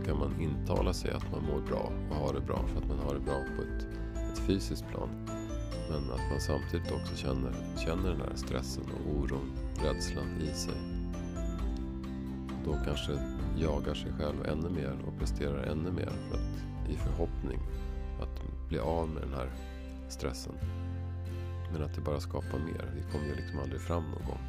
kan 0.06 0.20
man 0.20 0.42
intala 0.42 0.94
sig 0.94 1.12
att 1.12 1.32
man 1.32 1.44
mår 1.44 1.62
bra 1.62 1.92
och 2.10 2.16
har 2.16 2.34
det 2.34 2.42
bra 2.42 2.66
för 2.68 2.82
att 2.82 2.88
man 2.88 3.00
har 3.00 3.14
det 3.14 3.20
bra 3.20 3.44
på 3.56 3.62
ett, 3.62 3.88
ett 4.32 4.40
fysiskt 4.40 4.88
plan. 4.88 5.10
Men 5.90 6.12
att 6.12 6.32
man 6.32 6.40
samtidigt 6.40 6.92
också 6.92 7.16
känner, 7.16 7.54
känner 7.86 8.10
den 8.10 8.22
här 8.22 8.36
stressen 8.36 8.84
och 8.84 9.20
oron, 9.20 9.52
rädslan 9.84 10.42
i 10.42 10.54
sig. 10.54 10.78
Då 12.66 12.78
kanske 12.86 13.12
jagar 13.58 13.94
sig 13.94 14.12
själv 14.12 14.46
ännu 14.46 14.70
mer 14.70 14.98
och 15.08 15.20
presterar 15.20 15.64
ännu 15.64 15.92
mer 15.92 16.10
för 16.30 16.36
att, 16.36 16.90
i 16.90 16.96
förhoppning 16.96 17.60
att 18.22 18.68
bli 18.70 18.80
av 18.80 19.10
med 19.10 19.24
den 19.24 19.34
här 19.34 19.50
stressen. 20.10 20.54
Men 21.74 21.84
att 21.84 21.96
det 21.96 22.02
bara 22.02 22.20
skapar 22.20 22.60
mer. 22.60 22.92
Vi 22.96 23.12
kommer 23.12 23.26
ju 23.26 23.36
liksom 23.36 23.60
aldrig 23.60 23.82
fram 23.82 24.04
någon 24.04 24.26
gång. 24.28 24.42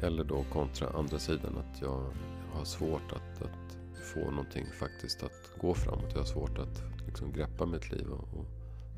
Eller 0.00 0.24
då 0.24 0.44
kontra 0.52 0.88
andra 0.88 1.18
sidan 1.18 1.58
att 1.58 1.80
jag 1.80 2.04
har 2.52 2.64
svårt 2.64 3.12
att, 3.12 3.42
att 3.42 3.76
få 4.14 4.30
någonting 4.30 4.66
faktiskt 4.80 5.22
att 5.22 5.50
gå 5.60 5.74
framåt. 5.74 6.10
Jag 6.12 6.18
har 6.18 6.26
svårt 6.26 6.58
att 6.58 6.82
liksom 7.06 7.32
greppa 7.32 7.66
mitt 7.66 7.92
liv 7.92 8.06
och, 8.08 8.38
och 8.38 8.46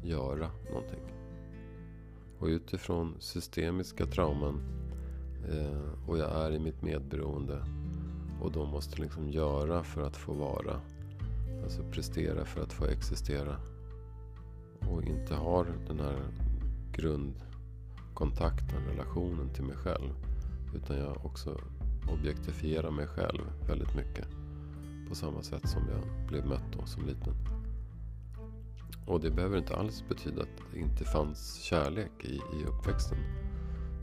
göra 0.03 0.51
någonting. 0.71 1.01
Och 2.39 2.47
utifrån 2.47 3.15
systemiska 3.19 4.07
trauman 4.07 4.61
eh, 5.51 6.09
och 6.09 6.19
jag 6.19 6.47
är 6.47 6.53
i 6.53 6.59
mitt 6.59 6.83
medberoende 6.83 7.65
och 8.41 8.53
då 8.53 8.67
måste 8.67 9.03
liksom 9.03 9.31
göra 9.31 9.85
för 9.85 10.03
att 10.03 10.17
få 10.17 10.33
vara. 10.33 10.81
Alltså 11.63 11.83
prestera 11.91 12.45
för 12.45 12.63
att 12.63 12.73
få 12.73 12.85
existera. 12.85 13.57
Och 14.81 15.03
inte 15.03 15.35
har 15.35 15.67
den 15.87 16.01
här 16.01 16.21
grundkontakten, 16.93 18.85
relationen 18.91 19.49
till 19.55 19.65
mig 19.65 19.77
själv. 19.77 20.11
Utan 20.75 20.97
jag 20.97 21.25
också 21.25 21.61
objektifierar 22.13 22.91
mig 22.91 23.07
själv 23.07 23.41
väldigt 23.67 23.95
mycket. 23.95 24.27
På 25.09 25.15
samma 25.15 25.43
sätt 25.43 25.69
som 25.69 25.83
jag 25.89 26.29
blev 26.29 26.47
mött 26.47 26.73
då 26.79 26.87
som 26.87 27.07
liten. 27.07 27.35
Och 29.07 29.21
det 29.21 29.31
behöver 29.31 29.59
inte 29.59 29.77
alls 29.77 30.05
betyda 30.09 30.43
att 30.43 30.63
det 30.73 30.79
inte 30.79 31.05
fanns 31.05 31.63
kärlek 31.63 32.25
i, 32.25 32.35
i 32.35 32.65
uppväxten. 32.69 33.19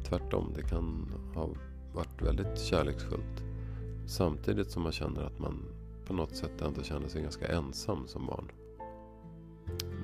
Tvärtom, 0.10 0.54
det 0.56 0.62
kan 0.62 1.14
ha 1.36 1.50
varit 1.94 2.22
väldigt 2.22 2.60
kärleksfullt. 2.60 3.55
Samtidigt 4.08 4.72
som 4.72 4.84
man 4.84 4.92
känner 4.92 5.24
att 5.24 5.40
man 5.40 5.64
på 6.06 6.14
något 6.14 6.36
sätt 6.36 6.62
ändå 6.62 6.84
känner 6.84 7.08
sig 7.08 7.22
ganska 7.22 7.48
ensam 7.48 8.08
som 8.08 8.26
barn. 8.26 8.52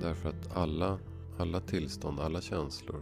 Därför 0.01 0.29
att 0.29 0.57
alla, 0.57 0.99
alla 1.37 1.59
tillstånd, 1.59 2.19
alla 2.19 2.41
känslor 2.41 3.01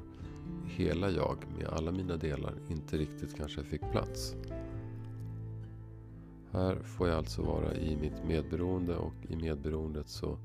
hela 0.66 1.10
jag 1.10 1.38
med 1.58 1.68
alla 1.68 1.92
mina 1.92 2.18
delar 2.18 2.54
inte 2.70 2.98
riktigt 2.98 3.38
kanske 3.38 3.64
fick 3.64 3.82
plats. 3.92 4.36
Här 6.52 6.76
får 6.76 7.08
jag 7.08 7.18
alltså 7.18 7.42
vara 7.42 7.76
i 7.76 7.98
mitt 7.98 8.24
medberoende 8.28 8.96
och 8.96 9.14
i 9.30 9.36
medberoendet 9.36 10.10
så 10.10 10.38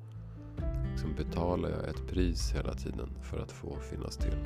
liksom 0.91 1.15
betalar 1.17 1.71
jag 1.71 1.89
ett 1.89 2.07
pris 2.09 2.53
hela 2.55 2.75
tiden 2.75 3.09
för 3.23 3.39
att 3.39 3.53
få 3.53 3.77
finnas 3.77 4.17
till. 4.17 4.39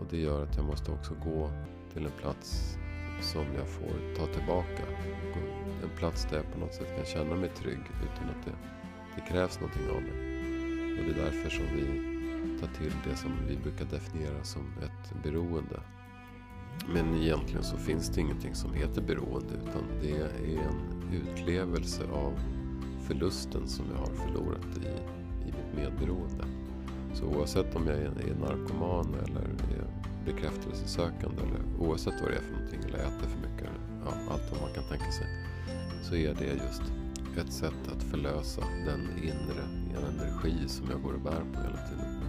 Och 0.00 0.06
det 0.10 0.16
gör 0.16 0.42
att 0.42 0.56
jag 0.56 0.66
måste 0.66 0.92
också 0.92 1.14
gå 1.24 1.50
till 1.92 2.04
en 2.04 2.12
plats 2.20 2.78
som 3.20 3.44
jag 3.56 3.68
får 3.68 4.16
ta 4.16 4.26
tillbaka. 4.26 4.82
En 5.82 5.98
plats 5.98 6.26
där 6.30 6.36
jag 6.36 6.52
på 6.52 6.58
något 6.58 6.74
sätt 6.74 6.96
kan 6.96 7.04
känna 7.04 7.36
mig 7.36 7.48
trygg 7.48 7.80
utan 8.02 8.28
att 8.28 8.44
det, 8.44 8.52
det 9.14 9.32
krävs 9.32 9.60
någonting 9.60 9.88
av 9.90 10.02
mig. 10.02 10.36
Och 10.98 11.04
det 11.04 11.20
är 11.20 11.24
därför 11.24 11.50
som 11.50 11.64
vi 11.76 12.16
tar 12.60 12.68
till 12.68 12.92
det 13.08 13.16
som 13.16 13.32
vi 13.48 13.56
brukar 13.56 13.84
definiera 13.84 14.44
som 14.44 14.62
ett 14.82 15.22
beroende. 15.22 15.80
Men 16.94 17.14
egentligen 17.14 17.64
så 17.64 17.76
finns 17.76 18.08
det 18.08 18.20
ingenting 18.20 18.54
som 18.54 18.72
heter 18.72 19.02
beroende 19.02 19.54
utan 19.54 19.82
det 20.02 20.10
är 20.10 20.30
en 20.48 21.12
utlevelse 21.12 22.04
av 22.12 22.32
förlusten 23.06 23.68
som 23.68 23.86
jag 23.90 23.98
har 23.98 24.14
förlorat 24.26 24.66
i, 24.76 24.86
i 25.48 25.52
mitt 25.52 25.76
medberoende. 25.76 26.44
Så 27.18 27.24
oavsett 27.24 27.76
om 27.76 27.86
jag 27.86 27.96
är 27.96 28.34
narkoman 28.40 29.14
eller 29.14 29.42
är 29.42 29.86
bekräftelsesökande 30.24 31.42
eller 31.42 31.86
oavsett 31.86 32.20
vad 32.20 32.30
det 32.30 32.36
är 32.36 32.42
för 32.42 32.52
någonting 32.52 32.80
eller 32.88 32.98
äter 32.98 33.28
för 33.28 33.50
mycket, 33.50 33.70
ja, 34.04 34.12
allt 34.30 34.52
vad 34.52 34.60
man 34.60 34.72
kan 34.74 34.84
tänka 34.88 35.12
sig, 35.12 35.26
så 36.02 36.14
är 36.14 36.34
det 36.34 36.44
just 36.44 36.82
ett 37.40 37.52
sätt 37.52 37.88
att 37.96 38.02
förlösa 38.02 38.62
den 38.86 39.00
inre 39.22 39.64
energi 40.08 40.68
som 40.68 40.90
jag 40.90 41.02
går 41.02 41.12
och 41.14 41.20
bär 41.20 41.44
på 41.52 41.60
hela 41.60 41.76
tiden 41.88 42.22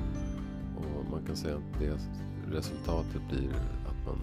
Och 0.78 1.12
man 1.12 1.26
kan 1.26 1.36
säga 1.36 1.56
att 1.56 1.80
det 1.80 1.98
resultatet 2.52 3.22
blir 3.30 3.52
att 3.88 4.06
man, 4.06 4.20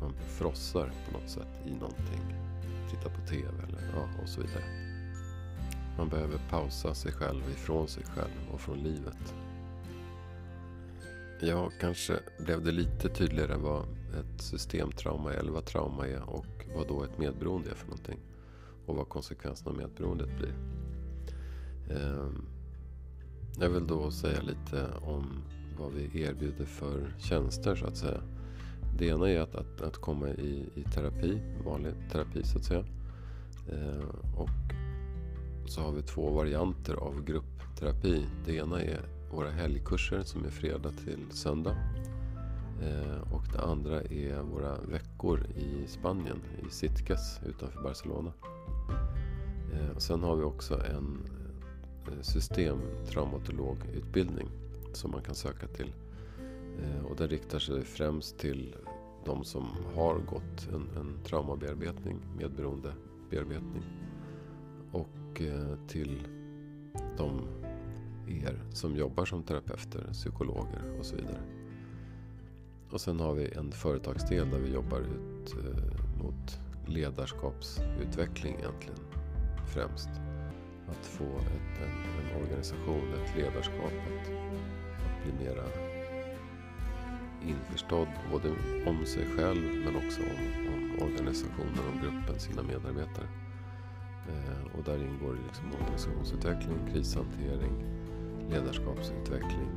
man 0.00 0.12
frossar 0.38 0.92
på 1.06 1.18
något 1.18 1.30
sätt 1.30 1.66
i 1.66 1.70
någonting. 1.70 2.34
Tittar 2.90 3.10
på 3.10 3.20
TV 3.20 3.48
eller 3.68 3.92
ja, 3.94 4.22
och 4.22 4.28
så 4.28 4.40
vidare. 4.40 4.64
Man 5.98 6.08
behöver 6.08 6.38
pausa 6.50 6.94
sig 6.94 7.12
själv 7.12 7.42
ifrån 7.50 7.88
sig 7.88 8.04
själv 8.04 8.52
och 8.52 8.60
från 8.60 8.78
livet. 8.78 9.34
Ja, 11.42 11.70
kanske 11.80 12.20
blev 12.38 12.64
det 12.64 12.72
lite 12.72 13.08
tydligare 13.08 13.56
vad 13.56 13.82
ett 14.20 14.42
systemtrauma 14.42 15.32
eller 15.32 15.52
vad 15.52 15.64
trauma 15.64 16.06
är 16.06 16.22
och 16.30 16.66
vad 16.76 16.88
då 16.88 17.02
ett 17.02 17.18
medberoende 17.18 17.70
är 17.70 17.74
för 17.74 17.86
någonting. 17.86 18.18
Och 18.86 18.96
vad 18.96 19.08
konsekvenserna 19.08 19.70
av 19.70 19.76
medberoendet 19.76 20.28
blir. 20.38 20.54
Ehm, 21.96 22.46
jag 23.60 23.70
vill 23.70 23.86
då 23.86 24.10
säga 24.10 24.42
lite 24.42 24.86
om 25.02 25.42
vad 25.78 25.92
vi 25.92 26.22
erbjuder 26.22 26.64
för 26.64 27.14
tjänster 27.18 27.76
så 27.76 27.86
att 27.86 27.96
säga. 27.96 28.20
Det 28.98 29.06
ena 29.06 29.30
är 29.30 29.40
att, 29.40 29.54
att, 29.54 29.80
att 29.80 29.96
komma 29.96 30.28
i, 30.28 30.68
i 30.74 30.82
terapi, 30.82 31.40
vanlig 31.64 31.92
terapi 32.12 32.42
så 32.42 32.58
att 32.58 32.64
säga. 32.64 32.84
Ehm, 33.72 34.36
och 34.36 34.50
så 35.66 35.80
har 35.80 35.92
vi 35.92 36.02
två 36.02 36.30
varianter 36.30 36.94
av 36.94 37.24
gruppterapi. 37.24 38.26
Det 38.46 38.54
ena 38.54 38.82
är 38.82 39.19
våra 39.30 39.50
helgkurser 39.50 40.22
som 40.22 40.44
är 40.44 40.50
fredag 40.50 40.92
till 41.04 41.26
söndag. 41.30 41.76
Eh, 42.82 43.32
och 43.32 43.42
det 43.52 43.60
andra 43.60 44.02
är 44.02 44.42
våra 44.42 44.80
veckor 44.80 45.46
i 45.56 45.86
Spanien, 45.86 46.42
i 46.66 46.70
Sitges 46.70 47.40
utanför 47.46 47.82
Barcelona. 47.82 48.32
Eh, 49.72 49.90
och 49.96 50.02
sen 50.02 50.22
har 50.22 50.36
vi 50.36 50.42
också 50.42 50.74
en 50.74 51.18
eh, 52.06 52.22
systemtraumatologutbildning 52.22 54.48
som 54.92 55.10
man 55.10 55.22
kan 55.22 55.34
söka 55.34 55.66
till. 55.66 55.92
Eh, 56.82 57.04
och 57.04 57.16
den 57.16 57.28
riktar 57.28 57.58
sig 57.58 57.84
främst 57.84 58.38
till 58.38 58.76
de 59.24 59.44
som 59.44 59.66
har 59.94 60.14
gått 60.14 60.68
en, 60.72 60.88
en 60.96 61.18
traumabearbetning, 61.24 62.18
medberoendebearbetning. 62.38 63.82
Och 64.92 65.40
eh, 65.40 65.76
till 65.88 66.18
de 67.16 67.40
er 68.28 68.58
som 68.72 68.96
jobbar 68.96 69.24
som 69.24 69.42
terapeuter, 69.42 70.08
psykologer 70.12 70.98
och 70.98 71.06
så 71.06 71.16
vidare. 71.16 71.40
Och 72.90 73.00
sen 73.00 73.20
har 73.20 73.34
vi 73.34 73.52
en 73.52 73.72
företagsdel 73.72 74.50
där 74.50 74.58
vi 74.58 74.72
jobbar 74.72 75.00
ut 75.00 75.54
eh, 75.54 76.22
mot 76.22 76.58
ledarskapsutveckling 76.86 78.54
egentligen 78.54 78.98
främst. 79.66 80.08
Att 80.88 81.06
få 81.06 81.24
ett, 81.24 81.82
en, 81.82 82.36
en 82.36 82.42
organisation, 82.42 83.14
ett 83.14 83.36
ledarskap 83.36 83.92
att, 84.06 84.30
att 85.06 85.22
bli 85.24 85.46
mera 85.46 85.64
införstådd 87.42 88.08
både 88.32 88.48
om 88.86 89.06
sig 89.06 89.26
själv 89.36 89.62
men 89.84 89.96
också 89.96 90.20
om, 90.20 90.66
om 90.74 91.08
organisationen, 91.08 91.84
om 91.92 92.00
gruppen, 92.02 92.40
sina 92.40 92.62
medarbetare. 92.62 93.26
Eh, 94.28 94.78
och 94.78 94.84
där 94.84 95.04
ingår 95.04 95.38
liksom 95.46 95.64
organisationsutveckling, 95.80 96.78
krishantering, 96.92 97.99
ledarskapsutveckling. 98.50 99.70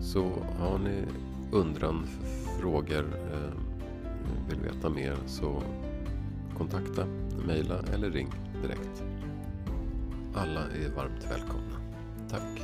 Så 0.00 0.30
har 0.58 0.78
ni 0.78 1.04
undran, 1.52 2.06
frågor, 2.60 3.04
eh, 3.32 3.52
vill 4.48 4.60
veta 4.60 4.88
mer 4.88 5.16
så 5.26 5.62
kontakta, 6.58 7.06
mejla 7.46 7.78
eller 7.94 8.10
ring 8.10 8.28
direkt. 8.62 9.02
Alla 10.34 10.60
är 10.60 10.96
varmt 10.96 11.30
välkomna. 11.30 11.76
Tack. 12.30 12.62